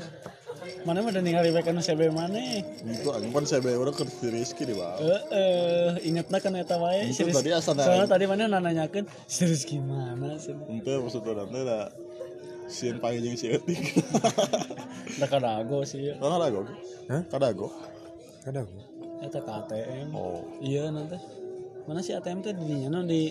Mana 0.87 1.03
mah 1.03 1.11
udah 1.11 1.23
ningali 1.23 1.51
bae 1.51 1.65
anu 1.67 1.83
CB 1.83 2.15
mana? 2.15 2.39
Itu 2.87 3.11
anjing 3.11 3.35
kan 3.35 3.43
saya 3.47 3.61
bayar 3.65 3.83
orang 3.83 3.99
ke 3.99 4.07
si 4.07 4.31
Rizky 4.31 4.63
di 4.63 4.75
bawah. 4.79 4.99
Eh 5.01 5.21
eh 5.35 5.89
ingetna 6.07 6.39
kan 6.39 6.55
eta 6.55 6.79
wae. 6.79 7.11
Si 7.11 7.27
Rizky. 7.27 7.35
tadi 7.35 7.51
asal 7.51 7.75
soalnya 7.75 8.07
tadi 8.07 8.25
mana 8.31 8.47
nanyakeun 8.47 9.09
si 9.27 9.43
Rizky 9.49 9.83
mana 9.83 10.39
sih? 10.39 10.55
Itu 10.55 11.03
maksudnya 11.03 11.43
nanti 11.43 11.59
ada 11.67 11.91
sieun 12.71 13.03
panggil 13.03 13.27
jeung 13.27 13.37
si 13.39 13.47
etik 13.51 13.81
da 15.21 15.27
kadago 15.27 15.83
sih. 15.83 16.15
Nah, 16.21 16.31
kadago. 16.39 16.61
Hah? 17.11 17.23
Kadago. 17.27 17.69
kada 18.43 18.67
aku 18.67 18.79
eta 19.23 19.39
ke 19.39 19.51
ATM 19.55 20.07
Oh. 20.19 20.43
iya 20.59 20.91
nanti 20.91 21.15
mana 21.87 22.03
sih 22.03 22.15
ATM 22.15 22.43
teh 22.43 22.51
di 22.55 22.65
dinya 22.67 22.91
no 22.91 23.07
di 23.07 23.31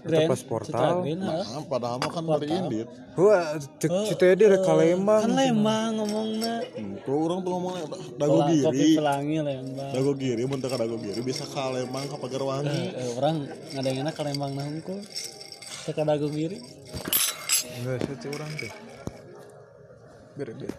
Grand 0.00 0.26
pas 0.26 0.42
portal. 0.42 1.04
Heeh. 1.04 1.14
Nah, 1.14 1.62
padahal 1.62 1.96
mah 1.96 2.10
kan 2.10 2.24
dari 2.26 2.48
Indit. 2.50 2.88
wah 3.12 3.54
cek 3.54 3.90
cita 4.08 4.32
dia 4.32 4.48
rek 4.48 4.60
ka 4.60 4.72
Lembang 4.72 5.20
kan 5.20 5.30
Lembang 5.30 5.90
ngomongnya 5.94 6.54
Hmm, 6.72 6.96
Kalau 6.98 7.18
orang 7.22 7.38
tuh 7.38 7.50
ngomongnya 7.52 7.84
dago 8.16 8.32
Pela- 8.34 8.48
kopi 8.48 8.56
giri. 8.74 8.90
pelangi 8.94 9.36
Lembang 9.38 9.90
Dago 9.92 10.12
giri, 10.14 10.42
mun 10.42 10.58
teu 10.58 10.66
ka 10.66 10.76
dago 10.76 10.96
giri 10.96 11.20
bisa 11.20 11.44
ka 11.44 11.70
Lembang 11.70 12.04
ka 12.04 12.16
Pagarwangi. 12.16 12.72
Eh, 12.72 12.90
eh, 12.90 13.10
orang 13.14 13.36
ngadengena 13.70 14.10
ke 14.10 14.22
Lembang 14.22 14.52
nah 14.52 14.64
hungkul 14.64 14.98
teh 15.82 15.92
ka 15.92 16.02
dago 16.02 16.26
giri 16.28 16.58
enggak 17.74 18.00
sih 18.16 18.28
orang 18.28 18.50
teh 18.54 18.72
bere 20.32 20.52
bere 20.52 20.74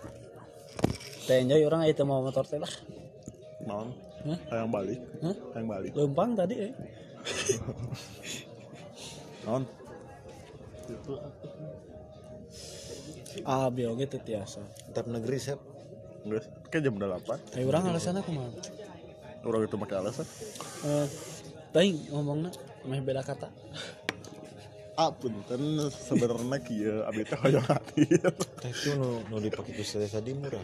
teh 1.24 1.38
enjoy 1.38 1.62
orang 1.62 1.86
itu 1.86 2.02
mau 2.02 2.20
motor 2.20 2.44
teh 2.44 2.58
lah 2.58 2.72
Naon? 3.64 3.96
Hah? 4.24 4.40
Hayang 4.50 4.68
balik. 4.70 5.00
Hah? 5.20 5.36
Hayang 5.54 5.68
balik. 5.70 5.92
lempang 5.94 6.32
tadi 6.34 6.56
eh 6.62 6.74
Naon? 9.44 9.64
ah 13.44 13.66
bioge 13.74 14.06
teh 14.06 14.22
tiasa 14.22 14.62
tetap 14.86 15.10
negeri 15.10 15.42
sep. 15.42 15.58
Geus, 16.24 16.46
kayak 16.70 16.86
jam 16.86 16.96
8. 16.96 17.60
eh 17.60 17.66
orang 17.66 17.92
alasan 17.92 18.16
aku 18.16 18.32
mah 18.32 18.48
Orang 19.44 19.66
itu 19.66 19.76
pakai 19.76 20.00
alasan. 20.00 20.24
eh 20.86 21.08
teuing 21.74 22.14
ngomongna 22.14 22.54
meh 22.86 23.02
beda 23.02 23.26
kata 23.26 23.50
Ah, 24.94 25.10
punten 25.10 25.90
sebenarnya 25.90 26.62
kieu 26.62 27.02
abi 27.02 27.26
teh 27.26 27.34
hoyong 27.34 27.66
hati. 27.66 28.06
Itu 28.62 28.94
nu 28.94 29.26
nu 29.26 29.42
dipake 29.42 29.74
ku 29.74 29.82
saya 29.82 30.06
tadi 30.06 30.32
murah. 30.32 30.62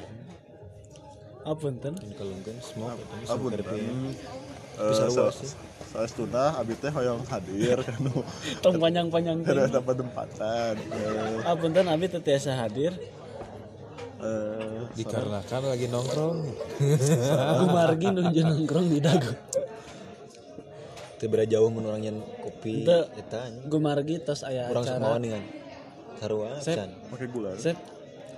apa 1.41 1.65
enten 1.65 1.97
Yang 1.97 2.13
kalungkeun 2.13 2.57
smoke 2.61 2.99
eta 3.49 3.73
mah 3.73 4.13
Ah. 4.79 4.81
Eh, 4.81 4.89
Bisa 4.89 5.05
sa- 5.05 5.27
luas 5.27 5.35
sih. 5.35 5.51
Saestuna 5.89 6.53
abi 6.55 6.73
teh 6.73 6.87
hoyong 6.87 7.25
hadir 7.25 7.81
kan 7.83 7.97
tong 8.61 8.77
panjang-panjang 8.77 9.41
kada 9.41 9.65
teh. 9.65 9.73
dapat 9.75 9.95
tempatan. 9.97 10.73
Eh, 10.77 11.43
Ah 11.43 11.53
punten 11.53 11.85
abi 11.85 12.05
teu 12.05 12.19
tiasa 12.19 12.55
hadir. 12.55 12.93
eh, 14.19 14.83
dikarenakan 14.93 15.61
lagi 15.65 15.87
nongkrong 15.87 16.37
Gumargi 17.59 18.07
nunggu 18.07 18.39
nongkrong 18.43 18.87
di 18.87 18.99
dago. 18.99 19.31
Teu 21.15 21.27
beda 21.27 21.43
jauh 21.45 21.67
mun 21.67 21.83
urang 21.83 21.99
nyen 21.99 22.17
kopi 22.39 22.85
eta. 22.85 23.49
Gumargi 23.65 24.19
tos 24.19 24.43
aya 24.43 24.69
Urang 24.69 24.85
acara. 24.85 25.01
mawan 25.01 25.21
dengan 25.21 25.41
sarua 26.15 26.55
can. 26.61 26.91
pakai 27.09 27.27
gula. 27.27 27.51
Sep. 27.55 27.75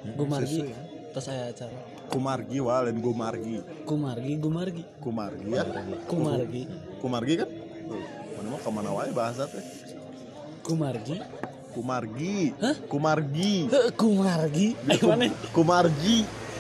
Gumargi 0.08 0.72
tos 1.12 1.28
aya 1.28 1.50
acara. 1.50 1.74
Kumargi 2.12 2.60
wa 2.60 2.84
lain 2.84 3.00
Gumargi. 3.00 3.64
Gumargi, 3.88 4.34
Gumargi. 4.36 4.84
Kumargi 5.00 5.48
ya. 5.56 5.64
Kumargi. 6.12 6.64
Kumargi 7.00 7.34
kan? 7.40 7.50
Mana 8.36 8.48
mau 8.52 8.60
ke 8.60 8.70
mana 8.72 8.92
wae 8.92 9.12
bahasa 9.16 9.48
teh. 9.48 9.64
Gumargi. 10.68 11.16
Kumargi. 11.72 12.52
Hah? 12.60 12.76
Kumargi. 12.92 13.72
Kumargi. 13.96 14.68
Ayo 14.92 15.04
mana? 15.08 15.32
Kumargi. 15.56 16.18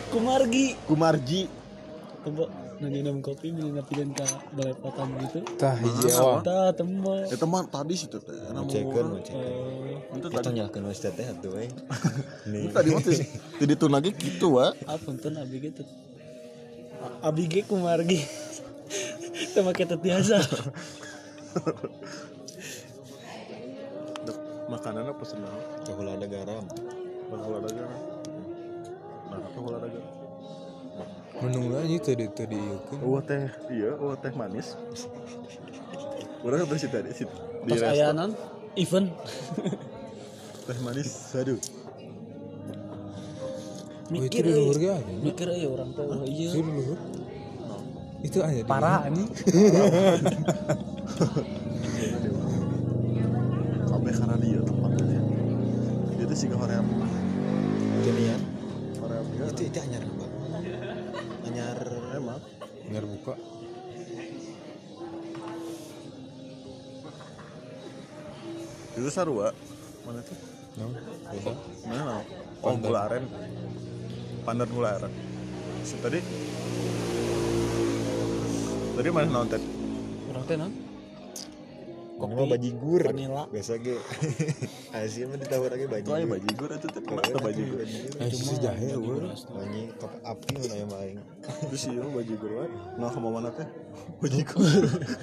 Kumargi. 0.08 0.66
Kumargi. 0.88 1.42
Tembo 2.24 2.48
nanya 2.82 3.00
minum 3.00 3.22
kopi 3.22 3.54
beli 3.54 3.70
napikan 3.72 4.10
ka 4.12 4.26
balepotan 4.52 5.14
gitu. 5.22 5.40
tah 5.56 5.78
hiji 5.78 6.10
ewa 6.10 6.42
Tah 6.42 6.74
tembo. 6.74 7.14
Ya 7.22 7.38
teman 7.38 7.70
tadi 7.70 7.94
situ 7.94 8.18
teh. 8.18 8.34
Nama 8.50 8.66
cekeun, 8.66 8.90
orang. 8.90 9.10
mau 9.14 9.22
cekeun. 9.22 9.46
Eh, 9.46 10.18
Itu 10.18 10.28
Kita 10.28 10.42
tadi. 10.42 10.56
nyalakeun 10.58 10.84
wes 10.90 11.00
teh 11.00 11.14
atuh 11.14 11.50
we. 11.54 11.70
Itu 12.66 12.74
tadi 12.74 12.90
mah 12.90 13.02
teh 13.02 13.18
tadi 13.56 13.72
itu 13.72 13.86
lagi 13.86 14.10
gitu 14.12 14.58
wa. 14.58 14.74
ah 14.86 14.98
punten 14.98 15.38
abi 15.38 15.62
gitu. 15.62 15.86
Abi 17.22 17.46
ge 17.46 17.62
Kumargi. 17.64 18.20
Teu 19.54 19.62
make 19.62 19.84
teu 19.84 19.98
tiasa. 19.98 20.42
Dek, 24.22 24.38
Makanannya 24.68 25.14
pesen 25.18 25.40
naon? 25.42 25.62
Cahula 25.84 26.16
ada 26.16 26.26
garam. 26.26 26.64
Bang 27.28 27.42
olahraga. 27.42 27.86
Nah, 29.28 29.40
apa 29.40 29.58
olahraga? 29.60 30.02
Menunggu 31.42 31.74
aja 31.82 31.90
itu 31.90 32.12
di 32.14 32.26
itu 32.30 32.44
diieukeun 32.46 33.00
Oh 33.02 33.22
teh, 33.22 33.50
iya, 33.74 33.92
oh 33.98 34.14
teh 34.14 34.32
manis. 34.38 34.78
Urang 36.46 36.66
teh 36.70 36.78
situ 36.78 36.98
di 37.02 37.14
situ. 37.14 37.36
Di 37.66 37.74
Pas 37.74 37.82
resto. 37.82 37.94
aya 37.98 38.14
non 38.14 38.32
event. 38.78 39.10
Teh 40.70 40.78
manis, 40.86 41.10
aduh. 41.34 41.58
oh 44.12 44.22
itu 44.22 44.28
Mikir 44.28 44.44
euy. 44.44 44.76
ge 44.76 44.92
aja 44.92 45.08
Mikir 45.24 45.48
euy 45.50 45.66
urang 45.72 45.90
teh 45.96 46.04
oh, 46.04 46.22
itu 46.28 46.52
iya. 46.52 46.52
di 46.52 46.62
luhur 46.68 47.00
itu 48.22 48.38
aja 48.38 48.62
Parah 48.70 49.10
anjing. 49.10 49.26
Sampai 53.90 54.14
karena 54.14 54.36
dia 54.38 54.62
tempatnya. 54.62 55.22
Dia 56.22 56.26
tuh 56.30 56.38
sih 56.38 56.48
hoream. 56.54 56.86
Kinian. 58.06 58.42
Hoream 59.02 59.26
dia. 59.26 59.50
Itu 59.50 59.62
itu 59.66 59.80
anyar 59.82 60.06
Itu 68.96 69.10
sarua. 69.12 69.56
Mana 70.04 70.20
tuh? 70.26 70.38
no 70.80 70.88
beda 71.32 71.52
Mana 71.88 72.02
no? 72.08 72.18
Oh, 72.64 72.76
gula 72.80 73.00
aren. 73.08 73.24
Pandan 74.48 74.70
gula 74.72 74.90
aren. 75.00 75.12
So, 75.84 75.96
tadi 76.00 76.20
Tadi 78.92 79.10
mana 79.10 79.30
nonton? 79.32 79.62
Urang 80.30 80.44
teh 80.46 80.56
non. 80.60 80.91
Kopi 82.22 82.34
mah 82.38 82.48
bajigur. 82.54 83.02
vanila. 83.02 83.44
Biasa 83.50 83.74
ge. 83.82 83.98
Asia 84.94 85.26
mah 85.26 85.38
ditawar 85.42 85.74
lagi 85.74 85.86
Itu 85.90 85.94
aja 85.94 86.06
bajigur. 86.06 86.30
bajigur 86.38 86.70
itu 86.78 86.88
teh 86.94 87.02
kena 87.02 87.22
tuh 87.26 87.42
bajigur. 87.42 87.78
eh 87.82 88.30
sisi 88.30 88.56
jahe 88.62 88.88
eueuh 88.94 89.26
Anjing 89.58 89.90
kop 89.98 90.14
api 90.22 90.54
mun 90.62 90.70
aya 90.70 90.86
mah 90.86 91.00
aing. 91.02 91.20
Terus 91.42 91.84
iya 91.90 92.06
bajigur 92.06 92.52
wa. 92.54 92.66
Nah, 93.02 93.10
ke 93.10 93.20
mana 93.20 93.50
teh? 93.50 93.68
Bajigur. 94.22 94.62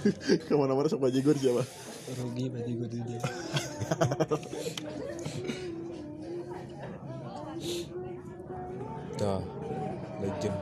Ke 0.50 0.52
mana-mana 0.58 0.90
sok 0.90 1.06
bajigur 1.06 1.38
siapa? 1.38 1.62
Rugi 2.18 2.44
berarti 2.50 2.72
gue 2.74 2.88
di 2.90 2.98
dia. 3.06 3.20
tah 9.18 9.42
legend 10.22 10.56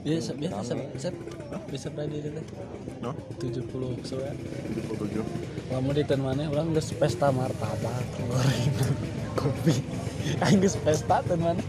Biasa 0.00 0.32
biasa 0.32 0.72
sep. 0.96 1.14
Bisa 1.70 1.86
berani 1.88 2.18
itu 2.18 2.28
teh. 2.34 2.44
No? 2.98 3.14
70 3.38 4.02
soalnya. 4.02 4.34
27. 4.90 5.22
Lamun 5.70 5.94
di 5.94 6.02
ten 6.02 6.18
mana 6.18 6.50
orang 6.50 6.74
geus 6.74 6.90
pesta 6.90 7.30
martabak 7.30 8.02
gorengan 8.18 8.90
kopi. 9.38 9.78
Aing 10.42 10.58
geus 10.58 10.74
pesta 10.76 11.22
ten 11.22 11.38
mana? 11.38 11.62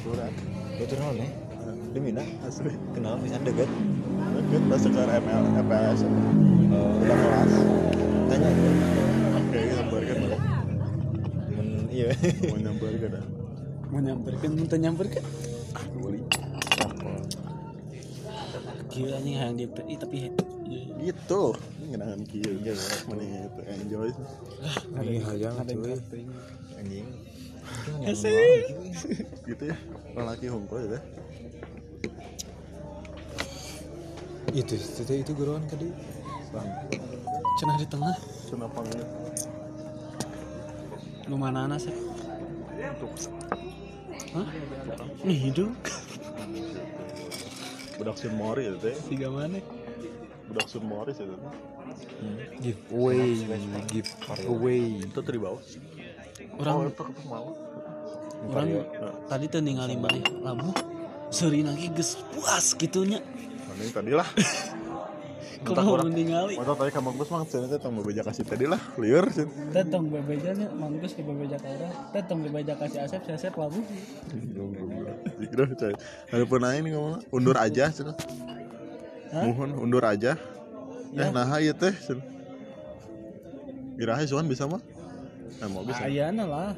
Kurang. 0.00 0.32
Betul 0.78 0.96
naon 1.00 1.20
eh? 1.20 1.30
Di 1.92 1.98
mina 2.00 2.24
Asli. 2.44 2.72
kenal 2.92 3.20
bisa 3.20 3.36
deket. 3.40 3.68
Deket 4.36 4.62
bahasa 4.68 4.88
ke 4.88 5.00
ML, 5.00 5.44
FPS. 5.64 6.00
Oh, 6.72 6.92
Udah 7.00 7.16
kelas. 7.16 7.52
tanya 8.26 8.50
Oke, 9.36 9.58
nyamperkan 9.70 10.16
lah. 10.28 10.40
men 11.52 11.68
iya. 11.88 12.08
Mau 12.48 12.58
nyamperkan 12.58 13.10
dah. 13.12 13.24
Mau 13.86 14.00
nyamperkeun 14.02 14.52
mun 14.52 14.66
teu 14.66 14.78
nyamperkeun. 15.96 16.20
Ah, 16.76 16.92
kembali. 16.92 17.20
Kieu 18.92 19.12
anjing 19.12 19.36
hayang 19.36 19.56
di 19.56 19.64
ih, 19.64 19.98
tapi 19.98 20.16
iya. 20.68 21.10
Gitu. 21.10 21.42
Ini 21.80 21.84
ngenangan 21.94 22.20
kieu. 22.28 22.52
Mana 23.08 23.22
itu 23.24 23.60
enjoy. 23.64 24.10
ini 25.04 25.18
hayang 25.24 25.54
cuy 25.64 25.94
Anjing. 26.76 27.06
Gitu 29.48 29.64
ya. 29.64 29.76
Lelaki 30.16 30.46
hongko 30.52 30.76
ya. 30.84 31.00
itu 34.56 34.72
itu 34.72 35.12
itu 35.20 35.32
geroan 35.36 35.68
tadi 35.68 35.92
Cenah 37.60 37.76
di 37.76 37.84
tengah. 37.92 38.16
Kenapa 38.48 38.80
enggak? 38.80 39.08
Lu 41.28 41.36
mana 41.36 41.76
sih? 41.76 41.92
Hah? 44.36 44.48
Nih 45.24 45.38
hidung. 45.48 45.72
budak 47.96 48.16
Sun 48.20 48.36
Mori 48.36 48.68
itu 48.68 48.78
teh. 48.80 48.96
Tiga 49.08 49.28
mana? 49.32 49.60
Budak 50.52 50.66
Sun 50.68 50.84
Mori 50.84 51.16
itu 51.16 51.24
teh. 51.24 51.40
give 52.60 52.80
away 52.92 53.32
give 53.88 54.10
away 54.48 55.00
Itu 55.00 55.20
tadi 55.24 55.38
bawah. 55.40 55.62
Orang 56.60 56.92
itu 56.92 57.02
ketemu 57.02 57.28
mau. 57.28 57.48
orang 58.46 58.68
tadi 59.26 59.44
tuh 59.48 59.60
ningali 59.64 59.96
mana 59.96 60.20
labu 60.44 60.70
seri 61.32 61.64
lagi 61.64 61.88
geus 61.90 62.20
puas 62.30 62.76
gitunya 62.76 63.18
Ini 63.76 63.92
tadi 63.92 64.12
lah. 64.12 64.24
kalau 65.64 66.02
mau 66.02 66.08
ningali 66.10 66.54
Mata 66.60 66.74
tadi 66.76 66.90
kamu 66.92 67.16
gus 67.16 67.28
mang 67.32 67.46
cenah 67.48 67.68
teh 67.70 67.78
tong 67.80 67.94
bebeja 67.96 68.20
kasih 68.26 68.44
tadi 68.44 68.66
lah. 68.68 68.80
Liur 69.00 69.24
sih. 69.32 69.46
tetong 69.72 70.12
bebejanya 70.12 70.68
mangkus 70.76 71.16
ke 71.16 71.22
bebeja 71.24 71.56
ka 71.56 71.68
orang 71.70 71.92
tetong 72.12 72.38
bebeja 72.44 72.74
kasih 72.76 73.00
asep 73.06 73.20
si 73.24 73.30
asep 73.32 73.54
labu 73.56 73.80
Gitu. 75.36 75.62
Ada 76.32 76.44
pernah 76.48 76.72
ini 76.76 76.92
ngomong 76.92 77.24
undur 77.32 77.56
aja 77.56 77.88
cenah. 77.88 78.16
Mohon 79.32 79.70
undur 79.80 80.04
aja. 80.04 80.36
Eh 81.16 81.28
nah 81.32 81.48
ieu 81.56 81.72
teh 81.72 81.94
cenah. 81.96 82.24
Biraha 83.96 84.26
soan 84.28 84.44
bisa 84.44 84.68
mah? 84.68 84.80
Eh 85.56 85.68
mau 85.72 85.80
bisa. 85.86 86.04
ayana 86.04 86.44
lah 86.44 86.72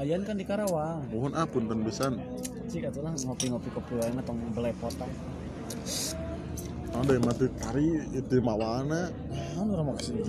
ayan 0.00 0.24
kan 0.24 0.34
di 0.34 0.48
Karawang 0.48 1.06
Mohon 1.12 1.32
ah 1.36 1.46
punten 1.46 1.84
pisan. 1.84 2.18
sih 2.66 2.80
katulah 2.80 3.12
ngopi-ngopi 3.12 3.68
kopi 3.70 4.00
lain 4.00 4.18
tong 4.24 4.40
belepotan 4.56 5.06
Ada 6.94 7.10
yang 7.18 7.24
mati 7.26 7.46
tari 7.58 7.86
itu 8.14 8.34
mawana. 8.38 9.10
kan 9.54 9.66
orang 9.66 9.84
mau 9.90 9.94
ke 9.98 10.02
sini 10.06 10.20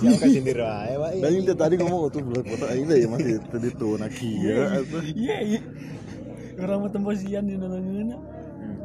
Ya 0.00 0.12
kasih 0.16 0.40
diri 0.40 0.62
wae 0.64 0.94
wae. 0.96 1.20
Dan 1.20 1.32
itu 1.36 1.52
tadi 1.52 1.74
ngomong 1.76 2.08
tuh 2.08 2.20
bulan 2.24 2.44
foto 2.48 2.64
aing 2.68 2.84
deh 2.88 2.98
masih 3.08 3.36
tadi 3.52 3.68
tuh 3.76 3.92
nak 4.00 4.12
atuh. 4.12 5.02
iya 5.12 5.36
iya 5.44 5.60
orang 6.58 6.78
mau 6.84 6.90
tembosian 6.90 7.44
di 7.44 7.54
nana 7.54 7.78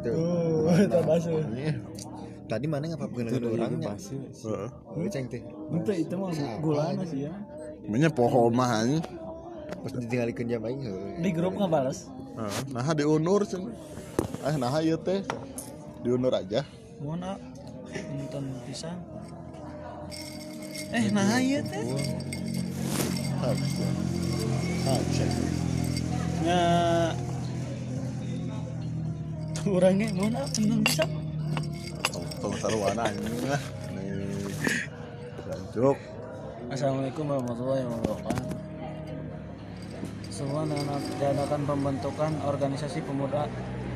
Tuh. 0.03 0.13
oh 0.67 0.75
itu 0.83 0.99
bahasa 1.03 1.29
Tadi 2.43 2.65
mana 2.67 2.91
ngapain 2.91 3.23
dengan 3.23 3.55
orangnya? 3.55 3.87
pasti 3.95 4.19
Heeh. 4.19 4.67
Oh, 4.67 5.07
ceng 5.07 5.25
teh. 5.31 5.41
itu 5.47 5.91
itu 5.95 6.13
mah 6.19 6.29
gulana 6.59 7.03
sih 7.07 7.25
ya 7.25 7.33
Namanya 7.87 8.11
pohon 8.11 8.51
mah 8.51 8.83
anjing. 8.83 9.03
Pas 9.79 9.91
ditinggalikeun 9.95 10.47
jam 10.51 10.61
aing 10.67 10.81
di 11.23 11.29
grup 11.31 11.55
nggak 11.55 11.71
balas 11.71 12.11
Heeh. 12.35 12.59
Nah 12.75 12.87
diundur 12.91 13.47
cenah. 13.47 13.71
Ah 14.43 14.55
nah 14.59 14.75
ieu 14.83 14.99
teh 14.99 15.23
diundur 16.03 16.35
aja. 16.35 16.67
Mohon 17.01 17.21
ah 17.25 17.39
nonton 18.13 18.45
pisang 18.67 18.99
eh 20.93 21.09
nah 21.09 21.41
iya 21.41 21.59
teh. 21.65 21.81
ya. 26.45 26.61
Orangnya 29.63 30.11
mana 30.11 30.43
punten 30.51 30.83
bisa 30.83 31.07
tong 32.43 32.55
sarwana 32.59 33.07
anjing 33.07 33.47
lah 33.47 33.61
jancuk 35.47 35.97
Assalamualaikum 36.73 37.29
warahmatullahi 37.29 37.85
wabarakatuh. 37.85 38.49
Seruan 40.33 40.65
dengan 40.65 40.97
diadakan 41.21 41.61
pembentukan 41.69 42.31
organisasi 42.49 43.05
pemuda 43.05 43.45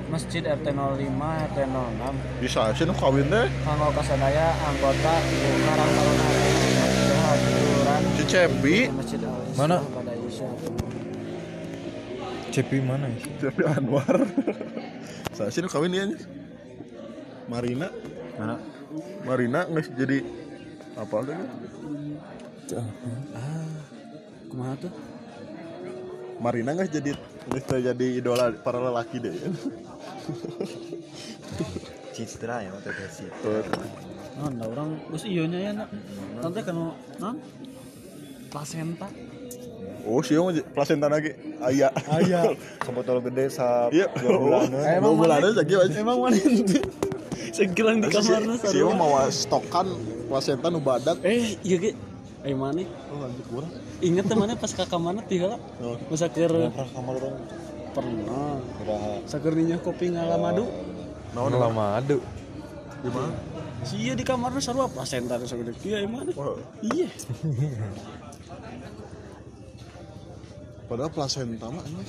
Masjid 0.08 0.40
RT 0.40 0.68
05 0.72 1.04
RT 1.52 1.58
06 1.68 2.44
bisa 2.44 2.62
sih 2.72 2.88
nu 2.88 2.96
kawin 2.96 3.28
teh 3.28 3.46
Kanggo 3.68 3.92
kasadaya 3.92 4.56
anggota 4.64 5.14
Karang 5.68 5.92
Taruna 5.92 6.26
Hadiran 7.28 8.04
si 8.16 8.24
Cepi? 8.24 8.78
Mana? 9.60 9.78
Cepi 12.56 12.78
mana 12.80 13.06
ya? 13.12 13.20
Cepi 13.38 13.62
Anwar. 13.68 14.18
Saya 15.36 15.52
sih 15.52 15.60
nu 15.62 15.68
kawin 15.68 15.92
dia. 15.94 16.08
Marina. 17.52 17.92
Mana? 18.40 18.56
Marina 19.28 19.68
nggak 19.68 19.92
jadi 19.94 20.24
apa 20.98 21.16
tuh 21.22 21.36
Ah 23.36 23.76
Kumaha 24.48 24.74
tuh? 24.80 24.92
Marina 26.38 26.78
nggak 26.78 26.90
jadi 26.94 27.12
nggak 27.50 27.82
jadi 27.94 28.08
idola 28.22 28.54
para 28.62 28.78
lelaki 28.78 29.18
deh. 29.18 29.34
Citra 32.14 32.66
ya 32.66 32.70
waktu 32.74 32.90
itu 32.94 33.06
sih 33.14 33.30
Tuh. 33.42 33.62
Nah, 34.38 34.50
ada 34.54 34.66
orang 34.70 34.90
Gus 35.10 35.26
iya 35.26 35.44
nya 35.50 35.60
ya 35.62 35.72
nak. 35.74 35.90
Tante 36.42 36.60
kan 36.62 36.76
non 37.22 37.36
Placenta. 38.48 39.10
Oh 40.08 40.24
sih 40.24 40.40
mau 40.40 40.56
placenta 40.72 41.12
lagi? 41.12 41.36
Ayah. 41.60 41.92
Ayah. 42.08 42.56
Sebotol 42.86 43.20
gede 43.28 43.52
sa 43.52 43.92
iya. 43.92 44.08
dua 44.16 44.40
bulan 44.40 44.72
oh 44.72 45.00
mau 45.04 45.14
bulannya 45.20 45.52
lagi 45.52 45.74
aja 45.76 46.00
Emang 46.00 46.24
mana? 46.24 46.38
Itu? 46.48 46.80
Segilang 47.52 48.00
di 48.00 48.08
kamarnya 48.14 48.56
sih 48.62 48.82
mau 48.86 49.20
stokan 49.34 49.88
placenta 50.32 50.70
nu 50.70 50.80
badak? 50.80 51.18
Eh, 51.26 51.60
iya 51.66 51.78
ge. 51.82 51.92
Eh 52.48 52.56
mana? 52.56 52.80
oh 53.12 53.18
lanjut 53.20 53.46
kurang 53.52 53.72
Ingat 54.00 54.26
temannya 54.32 54.56
pas 54.56 54.72
ke 54.72 54.84
kamarnya 54.88 55.24
tiga 55.28 55.46
lah. 55.52 55.60
Oh. 55.84 56.00
Pernah 56.08 56.88
kamar 56.96 57.14
orang 57.20 57.36
pernah. 57.92 59.80
Kopi 59.84 60.06
ngala 60.16 60.38
madu. 60.40 60.64
naon 61.36 61.54
lama 61.54 62.00
adu 62.00 62.24
di 63.04 63.10
mana 63.12 63.36
Iya 63.94 64.18
di 64.18 64.24
kamarnya 64.26 64.58
sarua 64.64 64.90
placenta 64.90 65.38
terus 65.38 65.54
segede 65.54 65.76
kieu 65.78 66.02
eh 66.02 66.10
mana? 66.10 66.32
Wah, 66.34 66.58
Iya. 66.82 67.08
padahal 70.88 71.12
placenta 71.12 71.68
mah 71.68 71.84
ini 71.84 72.04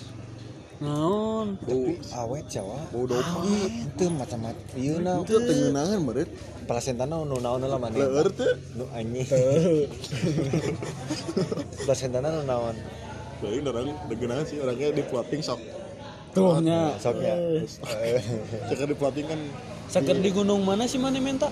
Naon? 0.79 1.59
bau 1.59 1.91
awet 2.23 2.47
Jawa. 2.47 2.79
bau 2.95 3.03
dopa 3.03 3.43
itu 3.51 4.05
macam-macam. 4.15 4.65
Iya 4.79 4.95
na 5.03 5.13
itu 5.27 5.35
tengenangan 5.35 5.99
meureun 5.99 6.31
placentana 6.71 7.19
nu 7.27 7.37
naon 7.43 7.67
lah 7.67 7.79
mana 7.83 7.99
leur 7.99 8.31
teh 8.31 8.55
nu 8.79 8.87
anjing. 8.95 9.27
Placentana 11.83 12.31
nu 12.39 12.43
naon? 12.47 12.77
Orang 13.43 13.91
degenangan 14.07 14.45
sih. 14.47 14.63
Orangnya 14.63 14.95
di 14.95 15.03
plotting 15.03 15.43
sok. 15.43 15.59
Tuhnya. 16.31 16.95
soknya. 17.03 17.35
Cek 18.71 18.87
di 18.87 18.95
plotting 18.95 19.27
kan 19.27 19.41
Saker 19.89 20.21
di 20.21 20.31
gunung 20.31 20.63
mana 20.63 20.87
sih 20.87 21.01
mana 21.01 21.19
minta? 21.19 21.51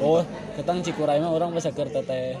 Oh, 0.00 0.24
ketang 0.56 0.80
Cikuray 0.80 1.20
mah 1.20 1.28
orang 1.34 1.52
bisa 1.52 1.74
keur 1.74 1.92
teteh. 1.92 2.40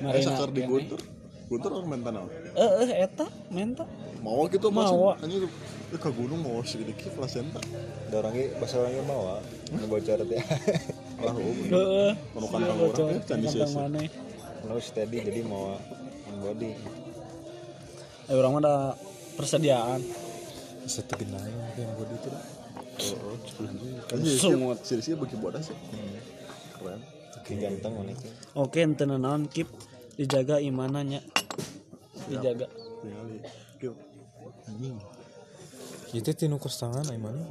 Eh 0.00 0.08
Marina. 0.08 0.24
sakar 0.32 0.48
di 0.48 0.64
Guntur 0.64 1.19
Guntur 1.50 1.70
orang 1.74 1.90
mentan 1.90 2.14
naon 2.14 2.30
Eh, 2.54 2.70
eh, 2.86 3.02
eta 3.02 3.26
menta. 3.50 3.82
Mau 4.22 4.46
gitu 4.46 4.70
Mawa. 4.70 5.18
Hanya 5.18 5.42
itu 5.42 5.48
ke 5.90 6.10
gunung 6.14 6.38
mau 6.40 6.62
segede 6.62 6.94
ki 6.94 7.10
placenta 7.10 7.58
ada 8.06 8.22
orang 8.22 8.30
ge 8.30 8.54
bahasa 8.54 8.78
orangnya 8.78 9.02
mau 9.02 9.42
nu 9.74 9.84
bocor 9.90 10.22
teh 10.22 10.38
lah 11.26 11.34
oh 11.34 11.50
Heeh. 11.50 12.10
Kalau 12.14 12.46
kantong 12.46 12.78
orang 12.78 12.94
teh 12.94 13.02
can 13.26 13.42
Kantong 13.42 13.42
disiasa. 13.42 13.78
mana? 13.82 13.98
nu 14.62 14.78
steady 14.78 15.18
jadi 15.18 15.42
on 15.50 15.82
body 16.38 16.70
Eh, 18.30 18.34
orang 18.38 18.50
mah 18.54 18.60
ada 18.62 18.74
persediaan. 19.34 19.98
bisa 20.80 21.02
tegenain 21.02 21.50
yang 21.74 21.90
body 21.98 22.14
itu 22.14 22.28
dah. 22.30 22.44
Oh, 23.00 23.34
kan 24.06 24.18
Sungut. 24.22 24.78
sih 24.84 25.18
bagi 25.18 25.34
bodas 25.34 25.66
sih 25.66 25.78
keren 26.76 27.00
Ki 27.42 27.56
ganteng 27.56 27.98
mana 27.98 28.12
itu 28.12 28.28
Oke, 28.54 28.78
ente 28.78 29.02
naon 29.02 29.50
kip 29.50 29.66
dijaga 30.14 30.60
imananya. 30.60 31.18
Dijaga. 32.30 32.66
tinggal 33.00 33.24
di 33.26 33.38
kill 33.80 33.94
anjing 34.68 34.96
itu 36.14 36.30
tinu 36.34 36.56
kos 36.62 36.78
tangan 36.78 37.06
ay 37.10 37.18
mana 37.18 37.42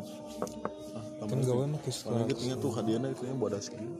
ah 1.19 1.27
kan 1.27 1.39
gawe 1.43 1.63
mah 1.67 1.79
gitu 1.83 2.41
nya 2.47 2.55
tuh 2.55 2.71
hadiahnya 2.75 3.11
itu 3.11 3.23
yang 3.27 3.39
bodas 3.41 3.67
kill 3.67 3.91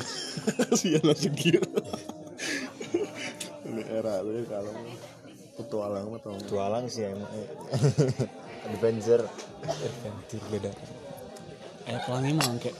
sih 0.80 0.96
langsung 1.04 1.34
kill 1.36 1.64
ini 3.68 3.82
era 3.86 4.24
tuh 4.24 4.32
ya 4.32 4.42
kalau 4.48 4.72
petualang 5.60 6.06
mah 6.08 6.20
tau 6.24 6.40
tualang 6.48 6.88
sih 6.88 7.04
emang 7.04 7.28
eh. 7.36 7.48
adventure. 8.68 9.24
Adventure 9.64 10.44
beda. 10.52 10.70
Eh, 11.88 11.98
pelangi 12.06 12.30
mah 12.36 12.46
angke 12.48 12.70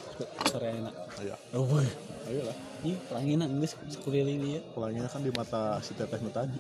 sore 0.49 0.69
enak. 0.77 0.95
ayo 1.21 1.35
Oh, 1.57 1.65
boy. 1.65 1.87
Ayo 2.31 2.47
lah 2.47 2.57
Ih, 2.81 2.97
pelangi 3.11 3.37
nak 3.37 3.53
geus 3.61 3.77
sekeliling 3.93 4.41
dia. 4.41 4.61
pelanginya 4.73 5.09
kan 5.11 5.21
di 5.21 5.29
mata 5.35 5.83
si 5.85 5.93
teteh 5.93 6.17
nu 6.23 6.33
tadi 6.33 6.57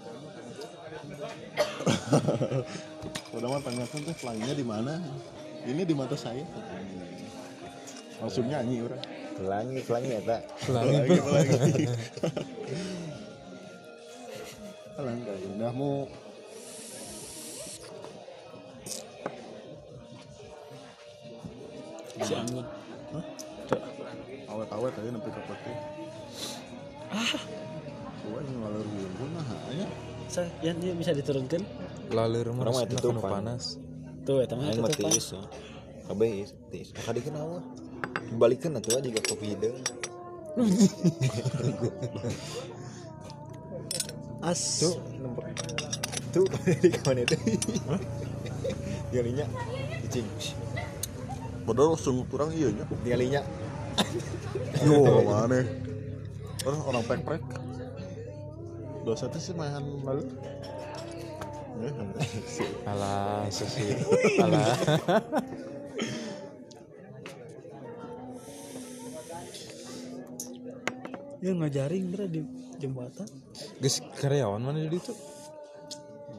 udah 3.38 3.48
mah 3.48 3.62
tanyakan 3.62 4.00
teh 4.04 4.16
pelanginya 4.20 4.52
di 4.52 4.66
mana? 4.66 5.00
Ini 5.64 5.86
di 5.86 5.94
mata 5.96 6.18
saya. 6.18 6.44
Langsung 8.20 8.44
nyanyi 8.50 8.84
orang 8.84 9.00
pelangi 9.40 9.80
pelangi 9.80 10.12
ya 10.12 10.20
tak 10.20 10.44
pelangi 10.68 11.08
pelangi 11.08 11.56
pelangi. 11.56 11.84
Pelangi 15.00 15.24
udah 15.56 15.72
mau 15.72 16.04
Si 22.20 22.36
anggun. 22.36 22.79
Awet-awet 24.80 24.96
aja 24.96 25.10
nempi 25.12 25.28
ke 25.28 25.40
peti. 25.44 25.72
Ah. 27.12 27.36
Gua 28.24 28.38
ini 28.40 28.52
ngalur 28.56 28.86
bumbu 28.88 29.24
nah 29.36 29.44
Sa, 30.30 30.46
ya 30.64 30.72
dia 30.72 30.94
bisa 30.96 31.12
diturunkan. 31.12 31.60
lalir 32.10 32.48
mah 32.50 32.64
tutupan. 32.88 33.18
kanu 33.18 33.20
panas. 33.22 33.64
Tuh, 34.24 34.42
eta 34.42 34.54
mah 34.58 34.72
aing 34.72 34.80
mah 34.82 34.90
tutupan. 34.90 35.12
tiis 35.12 35.26
ya 35.36 35.42
kabeh 36.10 36.42
is 36.42 36.50
tiis 36.74 36.90
ka 36.90 37.14
di 37.14 37.22
kenal 37.22 37.62
balikeun 38.34 38.74
atuh 38.74 38.98
juga 38.98 39.22
kopi 39.30 39.54
hideung 39.54 39.78
As. 44.42 44.82
tuh 44.82 44.98
nomor 45.22 45.46
tuh 46.34 46.46
di 46.82 46.90
kawan 46.98 47.22
itu. 47.22 47.36
Tinggalnya 49.14 49.46
cicing 50.10 50.26
padahal 51.62 51.94
langsung 51.94 52.26
kurang 52.26 52.50
iya 52.58 52.74
nya. 52.74 52.84
Tinggalnya 53.06 53.40
yo 54.82 55.22
mana? 55.22 55.62
Orang 56.66 56.80
orang 56.90 57.02
pek 57.06 57.20
pek 57.24 57.42
dosa 59.00 59.30
itu 59.32 59.38
sih 59.40 59.54
main 59.56 59.80
lalu. 60.04 60.24
Alah 62.84 63.48
sesi 63.48 63.96
alah. 64.42 64.76
Ya 71.40 71.56
ngajaring 71.56 72.12
bro 72.12 72.26
di 72.28 72.44
jembatan. 72.76 73.28
geus 73.80 74.00
karyawan 74.20 74.60
mana 74.60 74.80
jadi 74.84 74.96
itu 75.00 75.12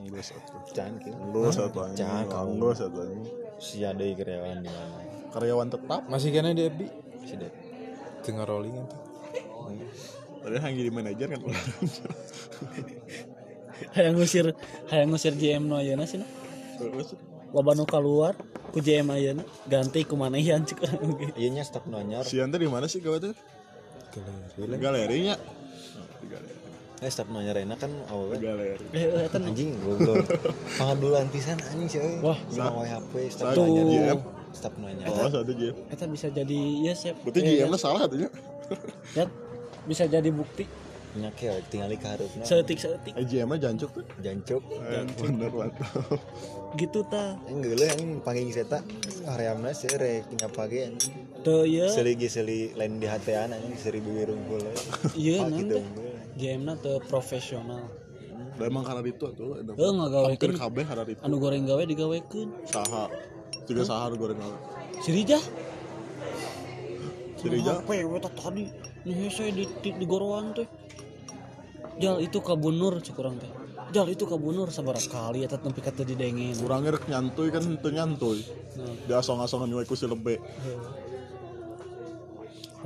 enggak 0.02 0.26
satu 0.26 0.54
cangkir 0.74 1.14
enggak 1.14 1.54
satu 1.54 1.78
anjing 1.86 2.02
Jangan 2.06 2.26
kamu. 2.30 2.70
satu 2.74 2.98
anjing 3.02 3.26
si 3.58 3.82
ada 3.86 4.02
karyawan 4.02 4.62
di 4.62 4.70
mana? 4.70 4.98
Karyawan 5.34 5.68
tetap. 5.74 6.02
Masih 6.06 6.30
kena 6.34 6.54
di 6.54 6.66
FB 6.70 6.80
si 7.26 7.34
deh 7.38 7.61
tengah 8.22 8.46
rolling 8.46 8.74
itu. 8.78 8.98
Padahal 10.42 10.62
hanya 10.66 10.82
di 10.82 10.92
manajer 10.94 11.28
kan. 11.30 11.42
Hayang 13.98 14.14
ngusir, 14.18 14.46
hayang 14.94 15.10
ngusir 15.14 15.34
JM 15.38 15.66
no 15.70 15.78
ayeuna 15.78 16.06
sih. 16.06 16.22
Loba 17.54 17.74
nu 17.78 17.86
keluar 17.86 18.34
ku 18.74 18.82
JM 18.82 19.10
ayeuna 19.14 19.44
ganti 19.70 20.02
ku 20.06 20.18
manehan 20.18 20.66
cek. 20.66 20.82
Orang 20.82 21.18
ge. 21.18 21.28
iya 21.38 21.50
nya 21.54 21.64
stok 21.66 21.86
nanyar 21.90 22.26
si 22.26 22.42
Ante 22.42 22.58
di 22.58 22.70
mana 22.70 22.90
sih 22.90 23.02
kau 23.02 23.18
tuh? 23.18 23.34
Galeri 24.12 24.76
galerinya 24.82 25.36
Oh, 25.98 26.06
di 26.20 26.28
galeri 26.28 26.60
eh 27.02 27.10
stok 27.10 27.34
nanyar 27.34 27.58
enak 27.66 27.78
kan 27.82 27.90
di 27.90 28.06
awalnya 28.10 28.38
galeri. 28.38 28.86
Eh, 28.94 29.26
eta 29.26 29.38
anjing 29.42 29.78
goblok. 29.82 30.26
Pangabdulan 30.78 31.26
pisan 31.34 31.58
anjing 31.58 31.90
sih. 31.90 32.02
Wah, 32.22 32.38
sama 32.50 32.86
HP 32.86 33.14
stok 33.34 33.58
Tuh. 33.58 34.41
GM. 34.52 34.60
stok 34.60 34.74
nanyar 34.78 35.08
oh 35.08 35.32
satu 35.32 35.52
JM 35.56 35.76
eta 35.88 36.06
bisa 36.12 36.28
jadi 36.28 36.60
ya 36.84 36.94
sep. 36.94 37.16
berarti 37.24 37.40
Eh, 37.40 37.64
GM 37.64 37.72
nya 37.72 37.80
salah 37.80 38.00
satunya 38.04 38.30
ya, 39.16 39.26
bisa 39.88 40.04
jadi 40.06 40.30
bukti. 40.30 40.68
Nyake 41.12 41.44
we 41.52 41.60
tinggal 41.68 41.92
di 41.92 42.00
harupna 42.00 42.44
seetik 42.48 42.80
seetik 42.80 43.12
EJM 43.20 43.52
mah 43.52 43.60
jancuk 43.60 43.92
tuh? 43.92 44.06
Jancuk. 44.24 44.64
Eh, 44.64 45.04
bener 45.20 45.52
mantap 45.52 46.24
gitu 46.80 47.04
ta. 47.04 47.36
Enggak 47.52 47.84
lah 47.84 47.88
yang 48.00 48.24
panggil 48.24 48.48
seta 48.48 48.80
areamna 49.28 49.76
sih 49.76 49.92
rek 49.92 50.32
nyapage 50.40 50.88
anjing 50.88 51.12
tuh 51.44 51.68
ya 51.68 51.92
seli 51.92 52.16
seli 52.32 52.72
lain 52.80 53.04
di 53.04 53.12
hatean 53.12 53.52
anjing 53.52 53.76
seri 53.76 54.00
bibir 54.00 54.32
unggul 54.32 54.64
we. 54.64 54.74
iya 55.20 55.44
nanti. 55.44 55.84
game 56.40 56.64
na 56.64 56.80
tuh 56.80 57.04
profesional. 57.12 57.92
Emang 58.56 58.88
karena 58.88 59.04
itu 59.04 59.26
tuh 59.36 59.60
eh 59.60 59.92
ngagawekeun 59.92 60.56
hampir 60.56 60.56
kabeh 60.56 60.84
karena 60.88 61.04
itu 61.12 61.20
anu 61.28 61.36
goreng 61.44 61.68
gawe 61.68 61.84
digawekeun. 61.84 62.50
Saha 62.64 63.12
juga 63.66 63.84
saha 63.84 64.12
nu 64.12 64.16
goreng 64.18 64.40
gawe 64.40 64.58
Sirijah 65.02 65.44
Sirijah? 67.40 67.82
apa 67.82 67.92
ya 67.98 68.06
eta 68.06 68.30
tadi 68.30 68.70
nu 69.02 69.12
hese 69.18 69.50
di, 69.50 69.66
di, 69.82 69.90
di 69.98 70.06
goroan 70.06 70.54
teh 70.54 70.68
jal 71.98 72.22
itu 72.22 72.38
kabunur 72.40 73.02
cek 73.02 73.18
urang 73.18 73.38
teh 73.38 73.50
jal 73.92 74.08
itu 74.08 74.24
kabunur 74.24 74.70
sabar 74.70 74.96
kali 74.96 75.42
eta 75.42 75.58
tempi 75.58 75.82
kata 75.82 76.06
didengen 76.06 76.54
kurangnya 76.56 76.96
rek 76.96 77.06
nyantuy 77.10 77.50
kan 77.50 77.64
itu 77.66 77.90
nyantuy 77.90 78.40
Nah. 78.72 78.88
dia 79.04 79.20
asong-asongan 79.20 79.68
nyuai 79.68 79.84
ku 79.84 80.00
si 80.00 80.08
lebe 80.08 80.40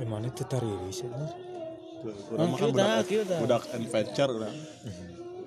mana 0.02 0.26
itu 0.26 0.42
tariris 0.44 1.04
ya 1.04 1.08
kurang 1.08 1.30
Oh, 2.36 2.46
makan 2.52 2.68
budak 2.74 3.08
budak 3.40 3.62
adventure 3.72 4.30
urang 4.30 4.56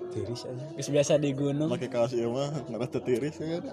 tiris 0.10 0.42
aja. 0.44 0.66
Geus 0.74 0.90
biasa 0.90 1.14
di 1.16 1.30
gunung. 1.32 1.70
Pakai 1.70 1.88
kaos 1.88 2.12
ieu 2.12 2.28
mah 2.28 2.50
ngarah 2.66 2.90
tetiris 2.90 3.38
ya 3.38 3.58
kan? 3.58 3.64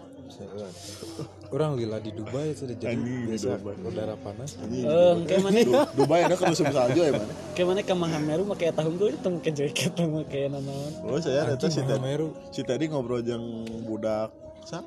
Orang 1.49 1.75
lila 1.75 1.97
di 1.97 2.11
Dubai 2.11 2.51
itu 2.51 2.65
udah 2.65 2.77
jadi 2.77 2.99
di 2.99 3.27
biasa 3.27 3.57
Dubai. 3.57 3.75
udara 3.81 4.15
panas. 4.17 4.59
Eh 4.59 5.15
kayak 5.25 5.41
mana? 5.41 5.59
Du- 5.63 5.89
Dubai 5.97 6.21
ada 6.23 6.35
kan 6.35 6.51
musim 6.51 6.67
salju 6.69 7.01
ya 7.01 7.13
mana 7.13 7.33
kayak 7.53 7.67
mana? 7.67 7.81
Ke 7.81 7.95
Mahameru 7.95 8.43
make 8.45 8.65
eta 8.65 8.83
hungkul 8.83 9.11
itu 9.11 9.29
make 9.29 9.51
jaket 9.51 9.95
make 10.03 10.41
nanaon. 10.47 10.93
Oh 11.05 11.17
saya 11.17 11.47
eta 11.49 11.67
si 11.67 11.81
tadi. 11.81 12.27
Si 12.51 12.61
tadi 12.61 12.85
ngobrol 12.87 13.21
jeung 13.21 13.45
budak 13.85 14.35
sa? 14.63 14.83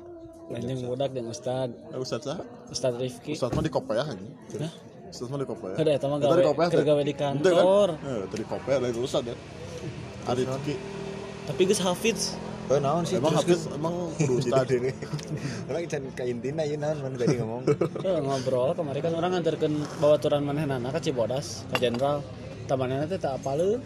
Anjing 0.50 0.82
budak 0.82 1.10
jeung 1.10 1.26
ustad. 1.26 1.70
Eh, 1.88 1.98
Ustaz 1.98 2.22
sa? 2.22 2.42
Ustad 2.66 2.94
Rifki. 2.94 3.32
Ustaz 3.32 3.50
mah 3.50 3.62
di 3.62 3.70
kopiah 3.70 4.02
anjing. 4.02 4.34
Hah? 4.58 4.72
Ustaz 5.06 5.26
mah 5.26 5.38
di 5.38 5.46
kopiah 5.46 5.74
Ada, 5.74 5.90
eta 5.94 6.06
mah 6.06 6.18
gawe- 6.18 7.02
di 7.02 7.14
kan? 7.14 7.38
kantor. 7.38 7.88
Eh, 7.96 8.22
tadi 8.26 8.44
kopiah 8.44 8.78
dari 8.78 8.94
Ustaz 8.94 9.22
ya. 9.24 9.34
Ari 10.26 10.42
Rizki 10.44 10.74
tapi 11.50 11.66
geus 11.66 11.82
hafiz. 11.82 12.38
Oh 12.70 12.78
naon 12.78 13.02
sih? 13.02 13.18
Emang 13.18 13.34
habis 13.34 13.66
emang 13.66 14.14
kudu 14.14 14.38
Ustaz 14.46 14.70
ini 14.70 14.94
orang 15.66 15.90
can 15.90 16.06
ka 16.14 16.22
intina 16.22 16.62
ieu 16.62 16.78
naon 16.78 17.02
man 17.02 17.18
tadi 17.18 17.34
ngomong. 17.42 17.66
Eh, 17.66 18.18
ngobrol. 18.30 18.70
Kemarin 18.78 19.00
kan 19.02 19.12
orang 19.18 19.30
nganterkeun 19.34 19.74
bawaturan 19.98 20.46
manehna 20.46 20.78
ka 20.94 21.02
Cibodas 21.02 21.66
ka 21.74 21.82
Jenderal. 21.82 22.22
Tamanana 22.70 23.10
teh 23.10 23.18
tak 23.18 23.42
apaleun 23.42 23.82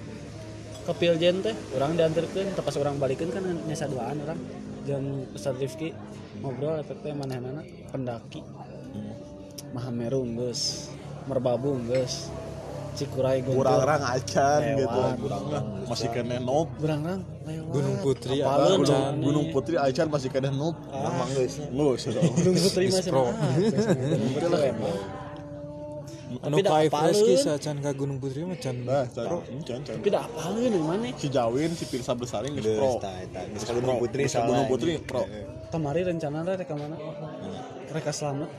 ke 0.84 0.92
Piljen 1.00 1.40
teh 1.40 1.56
orang 1.80 1.96
dianterkeun 1.96 2.52
teu 2.52 2.60
pas 2.60 2.76
orang 2.76 3.00
balikeun 3.00 3.32
kan 3.32 3.40
nyasa 3.64 3.88
duaan 3.88 4.20
orang. 4.20 4.36
Jeung 4.84 5.32
Ustaz 5.32 5.56
Rifki 5.56 5.96
ngobrol 6.44 6.76
efek 6.84 7.00
teh 7.00 7.16
manehna 7.16 7.64
pendaki. 7.88 8.44
Mahameru 9.72 10.28
geus 10.36 10.92
Merbabu 11.24 11.80
geus 11.88 12.28
Cikuray 12.94 13.42
Guntur 13.42 13.66
kurang 13.66 14.02
acan 14.02 14.60
Lewat. 14.62 15.18
gitu. 15.18 15.58
Masih 15.84 16.08
kena 16.08 16.36
noob 16.38 16.68
Berangrang 16.78 17.20
lewat. 17.42 17.70
Gunung 17.70 17.96
Putri 18.00 18.36
Apaleun 18.38 18.78
apa 18.78 18.86
Gunung. 18.86 19.14
Gunung 19.20 19.46
Putri 19.50 19.74
acan 19.76 20.06
masih 20.08 20.30
kena 20.30 20.50
noob 20.50 20.76
emang 20.88 21.28
geus 21.34 21.54
ya 22.06 22.22
Gunung 22.22 22.56
Putri 22.56 22.84
masih 22.88 23.10
Pro. 23.10 23.24
mah 23.28 24.94
anu 26.34 26.56
Tapi 26.56 26.66
dah 26.66 26.72
ka 26.72 26.78
Everest 26.82 26.90
apaleun. 27.14 27.28
ki 27.30 27.34
sacan 27.38 27.76
ka 27.78 27.90
Gunung 27.92 28.18
Putri 28.18 28.42
mah 28.42 28.58
can 28.58 28.76
nah 28.82 29.06
can 29.06 29.38
can 29.62 29.80
can 29.82 29.94
tapi 29.94 30.08
dah 30.10 30.22
apaleun 30.24 30.72
yang 30.72 30.82
mana? 30.82 31.06
Si 31.14 31.28
Jawin 31.28 31.70
si 31.72 31.84
Pirsa 31.86 32.12
Besaring 32.12 32.54
geus 32.54 32.66
geus 32.66 32.74
pro. 32.74 32.92
geus 32.98 33.54
Geus 33.54 33.64
ka 33.64 33.72
Gunung. 33.72 33.98
Putri 33.98 34.22
Geus 34.24 34.34
Gunung 34.40 34.66
Putri 34.66 34.90
anjing. 34.98 35.06
pro. 35.06 35.22
Kemari 35.70 36.00
rencana 36.02 36.42
rek 36.44 36.66
ka 36.66 36.74
mana? 36.74 36.96
Reka 37.86 38.10
selamat 38.10 38.50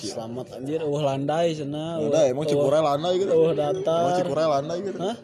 selamat 0.00 0.46
anjir 0.56 0.80
eueuh 0.80 1.02
landai 1.04 1.52
cenah 1.52 2.00
udah 2.00 2.22
emang 2.28 2.46
Cikuray 2.48 2.80
landai 2.80 3.14
gitu. 3.20 3.32
emang 3.32 3.56
datar. 3.56 4.02
Cikuray 4.20 4.46
landai 4.48 4.78
gitu. 4.84 4.98
Hah? 4.98 5.16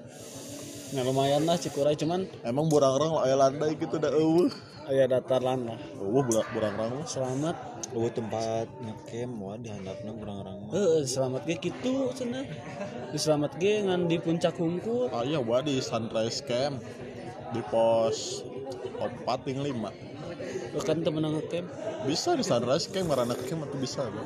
Nah 0.95 1.03
lumayan 1.03 1.43
lah 1.49 1.57
Cikuray 1.59 1.95
cuman 1.99 2.31
emang 2.47 2.71
burang-rang 2.71 3.19
aya 3.25 3.35
landai 3.35 3.75
gitu 3.75 3.99
dah 3.99 4.13
eueuh. 4.13 4.53
Aya 4.87 5.11
datar 5.11 5.43
lan 5.43 5.67
lah. 5.67 5.79
Eueuh 5.99 6.23
burang-rang 6.27 7.03
mah. 7.03 7.07
Selamat. 7.11 7.57
Eueuh 7.91 8.13
tempat 8.15 8.71
ngekem 8.83 9.31
wah 9.43 9.59
di 9.59 9.73
handapna 9.73 10.15
kurang-kurang 10.15 10.57
mah. 10.67 10.73
Eh 10.79 11.03
selamat 11.03 11.43
ge 11.43 11.57
kitu 11.59 12.15
cenah. 12.15 12.47
Di 13.11 13.19
selamat 13.19 13.59
ge 13.59 13.83
ngan 13.83 14.07
di 14.07 14.17
puncak 14.23 14.55
hungkul 14.61 15.11
ah 15.11 15.27
iya 15.27 15.43
gua 15.43 15.59
di 15.65 15.83
Sunrise 15.83 16.39
Camp. 16.47 16.79
Di 17.51 17.63
pos 17.67 18.47
4 18.99 19.27
ting 19.47 19.59
5 19.59 20.06
kan 20.83 20.99
temen 21.03 21.25
ngecamp 21.25 21.67
bisa 22.07 22.35
di 22.35 22.45
Sunrise 22.47 22.87
Camp 22.91 23.07
marana 23.11 23.35
camp 23.35 23.67
atau 23.67 23.79
bisa? 23.79 24.07
Bro. 24.07 24.23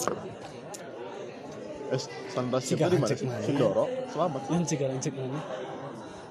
eh 1.90 2.00
Sunrise 2.30 2.70
Camp 2.76 2.92
itu 2.92 2.96
di 2.96 2.98
mana? 3.00 3.40
Sindoro. 3.44 3.84
Selamat. 4.12 4.40
Yang 4.52 4.64
cik 4.74 4.80
cik 5.00 5.14
mana 5.16 5.40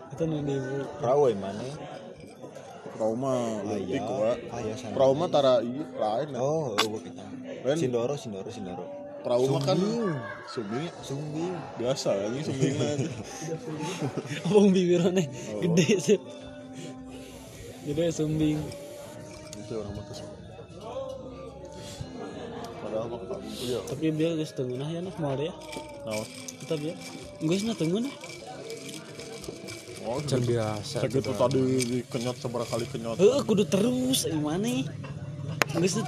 itu 0.10 0.24
di 0.26 0.58
perahu 1.00 1.32
mana 1.38 1.64
Trauma 3.00 3.64
letik 3.64 4.04
gua. 4.04 4.36
Trauma 4.92 5.26
tara 5.32 5.64
iya 5.64 5.88
lain 5.88 6.36
oh 6.36 6.76
eueuh 6.76 7.00
kita. 7.00 7.24
Sindoro 7.80 8.20
Sindoro 8.20 8.50
Sindoro. 8.52 8.84
Trauma 9.20 9.60
kan 9.60 9.76
sumbing 10.48 10.88
ya. 10.88 10.92
Sumbing 11.04 11.52
biasa 11.76 12.16
anjing 12.16 12.44
sumbing 12.48 12.76
aja 12.80 13.12
abang 14.48 14.72
bibirnya 14.72 15.28
gede 15.60 15.88
sih 16.00 16.20
gede 17.84 18.16
sumbing 18.16 18.64
itu 19.70 19.78
orang 19.78 19.94
mah 19.94 20.06
kesel 20.10 20.30
padahal 22.80 23.06
mah 23.06 23.22
iya. 23.62 23.80
Tapi 23.86 24.06
biar 24.10 24.32
ngeunah 24.66 24.90
ya 24.90 25.00
nah 25.06 25.14
moal 25.22 25.38
ya? 25.38 25.54
Naon 26.10 26.26
kita 26.66 26.74
biar 26.82 26.96
teu 27.78 27.86
ngeunah 27.86 28.14
oh 30.10 30.18
can 30.26 30.42
biasa 30.42 31.06
segitu 31.06 31.32
tadi 31.38 31.62
dikenyot 31.86 32.38
seberapa 32.42 32.66
kali 32.66 32.90
kenyot. 32.90 33.22
Heeh, 33.22 33.42
kudu 33.46 33.64
terus 33.70 34.26
gimana 34.26 34.66
Geus 35.70 36.02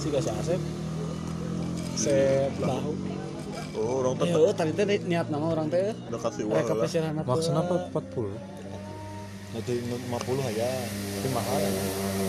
si 0.00 0.08
kasih 0.08 0.32
Asep 0.32 0.60
Sep. 1.94 2.50
Tahu. 2.56 2.92
Oh 3.74 4.00
orang 4.02 4.14
Eh, 4.14 4.20
tetap 4.22 4.36
heuh, 4.38 4.52
tadi 4.54 4.70
teh 4.72 4.84
niat 5.04 5.26
nama 5.28 5.46
orang 5.50 5.66
teh 5.68 5.92
udah 6.08 6.20
kasih 6.24 6.42
uang 6.48 6.66
maksudnya 7.26 7.60
apa? 7.62 7.90
40 7.92 8.63
Nanti 9.54 9.72
50 9.78 10.50
aja 10.50 10.68
Tapi 10.90 11.28
mahal 11.30 11.58
ya. 11.62 11.70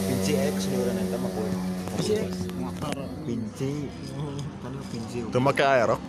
Pinci 0.05 0.31
X 0.37 0.55
dulu 0.69 0.91
nanti 0.93 1.15
50 1.17 2.05
Sih, 2.05 2.21
motor 2.61 2.95
Pinci 3.25 3.71
Kan 4.61 4.73
pinci 4.93 5.17
itu 5.25 5.37
pakai 5.41 5.65
aerok 5.81 6.03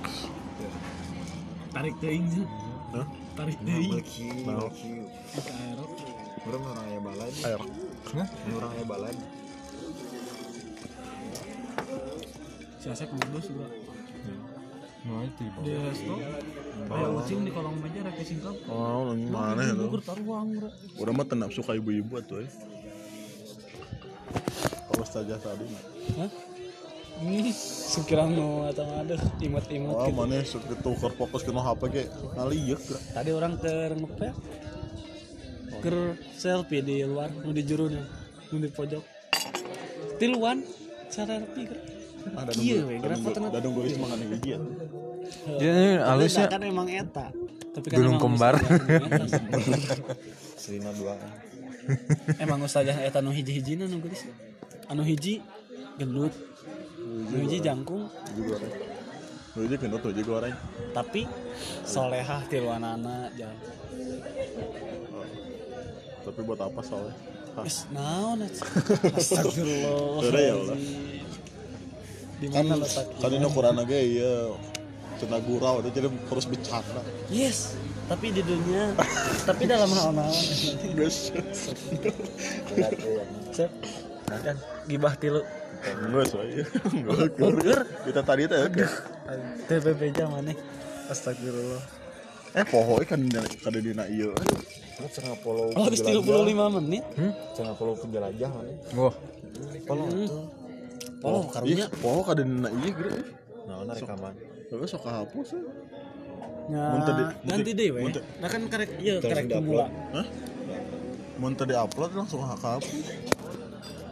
tarik 1.77 1.93
teuing 2.01 2.25
sih. 2.33 2.47
Tarik. 3.37 3.61
Laki 3.61 4.33
Pakai 5.37 5.55
aerok. 5.69 5.93
Orang 6.49 6.63
orang 6.73 6.85
aya 6.89 6.99
balad 7.05 7.33
aerok 7.45 7.71
Orang 8.57 8.71
aya 8.73 8.85
balad 8.89 9.17
Si 12.81 12.87
Asep 12.89 13.13
bro. 13.13 13.86
Nah 15.07 15.23
itu 15.23 15.43
di 15.47 15.51
Di 15.51 15.71
bawah 15.71 15.83
resto. 15.87 16.15
Kayak 16.87 17.11
ucing 17.15 17.41
di 17.47 17.51
kolong 17.55 17.77
meja 17.79 18.01
rek 18.03 18.19
singkap. 18.27 18.55
oh 18.67 19.15
mana 19.31 19.61
ya 19.63 19.75
tuh 19.75 20.03
taruang 20.03 20.47
udah 20.99 21.13
mah 21.15 21.27
tenap 21.27 21.51
suka 21.55 21.79
ibu-ibu 21.79 22.19
tuh 22.27 22.43
ya 22.43 22.51
kalau 24.91 25.07
saja 25.07 25.37
tadi 25.39 25.65
mah. 25.69 25.83
Hah? 26.19 26.31
Ini 27.17 27.49
sekirang 27.53 28.37
no 28.37 28.69
atau 28.69 28.85
aduh 28.85 29.17
imut-imut 29.41 29.97
Wah, 29.97 30.05
gitu. 30.05 30.17
mana 30.21 30.45
sok 30.45 30.69
ditukar 30.69 31.13
fokus 31.17 31.41
ke 31.41 31.49
no 31.49 31.65
HP 31.65 31.83
ge 31.89 32.03
geura. 32.45 33.01
Tadi 33.17 33.31
orang 33.33 33.57
ke 33.57 33.73
ngepet 33.97 34.37
Ker 35.81 36.17
selfie 36.37 36.81
di 36.81 37.05
luar, 37.05 37.29
nu 37.31 37.53
di 37.53 37.61
juruna, 37.61 38.01
nu 38.49 38.57
di 38.57 38.69
pojok. 38.73 39.05
Tiluan, 40.17 40.65
selfie 41.13 41.69
ker. 41.69 41.79
Ada 41.79 41.96
Iya, 42.57 42.83
we, 42.85 42.99
kenapa 43.01 43.29
tenang? 43.33 43.51
ada 43.55 43.59
nunggu 43.63 43.81
risma 43.87 44.07
kan 44.11 44.19
hiji 44.19 44.51
ya. 44.55 44.59
dia 45.59 45.71
ini 45.75 45.89
halusnya 45.99 46.47
kan 46.51 46.63
emang 46.63 46.89
eta. 46.91 47.27
Tapi 47.75 47.87
kan 47.91 47.97
Gunung 47.99 48.19
Kembar. 48.19 48.55
Selina 50.57 50.91
dua 50.99 51.15
emang 52.43 52.59
ustazah 52.67 52.99
eta 52.99 53.23
nu 53.23 53.31
hiji-hijina 53.31 53.87
nu 53.87 54.03
geulis. 54.03 54.27
Anu 54.91 55.03
hiji 55.03 55.43
gendut, 55.99 56.35
nu 57.03 57.37
hiji 57.47 57.59
jangkung. 57.63 58.11
Nu 59.55 59.59
hiji 59.63 59.77
gendut, 59.79 60.03
nu 60.03 60.11
hiji 60.11 60.25
goreng. 60.27 60.55
tapi 60.95 61.29
solehah 61.87 62.43
tiluanana 62.49 63.31
jalan. 63.35 63.59
Tapi 66.27 66.41
buat 66.43 66.59
apa 66.59 66.81
soalnya? 66.83 67.15
Hah, 67.57 67.65
Wis 67.65 67.89
naon? 67.89 68.45
Astagfirullah. 69.17 70.27
Udah 70.27 70.43
ya, 70.43 70.55
Allah. 70.59 70.79
Di 72.37 72.47
Kan 72.53 72.69
kan 72.69 73.31
ini 73.33 73.47
ukuran 73.49 73.81
ge 73.89 74.01
ieu 74.21 74.57
cina 75.17 75.41
gurau 75.41 75.81
itu 75.81 75.89
jadi 75.97 76.09
terus 76.29 76.45
bercanda. 76.45 77.01
Yes 77.33 77.73
tapi 78.07 78.31
di 78.31 78.43
dunia 78.43 78.95
tapi 79.43 79.67
dalam 79.67 79.91
hal 79.91 80.15
naon 80.15 80.47
guys. 80.95 81.35
Sep. 83.51 83.71
dan 84.27 84.57
gibah 84.91 85.15
tilu. 85.19 85.43
Enggak 85.87 86.27
soalnya 86.31 86.67
enggak 86.91 87.81
kita 88.07 88.21
tadi 88.23 88.43
teh 88.51 88.59
ya. 88.59 88.89
TPP 89.71 90.01
zaman 90.15 90.51
nih 90.51 90.57
astagfirullah. 91.11 91.83
Eh 92.57 92.65
poho 92.67 93.03
kan 93.03 93.21
kada 93.63 93.79
dina 93.83 94.07
ieu. 94.07 94.31
Cenah 94.97 95.37
polo 95.45 95.77
oh 95.77 95.85
habis 95.85 96.01
35 96.01 96.25
menit? 96.81 97.05
Cenah 97.53 97.77
polo 97.77 98.01
penjelajah? 98.01 98.49
Wah, 98.97 99.13
Polo 99.85 100.09
oh 101.27 101.43
karunya 101.49 101.75
iya 101.77 101.87
poho 101.93 102.21
kada 102.23 102.41
dina 102.41 102.71
ieu 102.73 102.93
gede 102.93 103.11
Nah, 103.67 103.83
rekaman. 103.85 104.35
tapi 104.65 104.85
sok 104.87 105.05
hapus 105.05 105.49
ya 105.53 105.63
Nah, 106.67 107.03
ganti 107.43 107.71
deh 107.73 107.89
we. 107.91 108.01
mun 108.01 108.11
tadi- 108.13 108.27
Nah 108.37 108.49
kan 108.49 108.63
karek 108.65 108.91
iya 108.97 109.15
karek 109.19 109.45
di-upload. 109.45 109.91
pemula. 109.91 110.23
mun 111.37 111.53
tadi 111.53 111.75
upload 111.75 112.11
langsung 112.15 112.41
hapus 112.41 112.87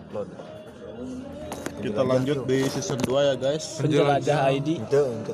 Upload. 0.04 0.28
kita 1.76 2.02
lanjut 2.02 2.38
di 2.44 2.58
season 2.68 2.98
2 3.00 3.10
ya 3.24 3.34
guys 3.36 3.64
Penjelajah 3.76 4.38
ID. 4.52 4.68
Itu 4.80 5.00
untuk 5.12 5.32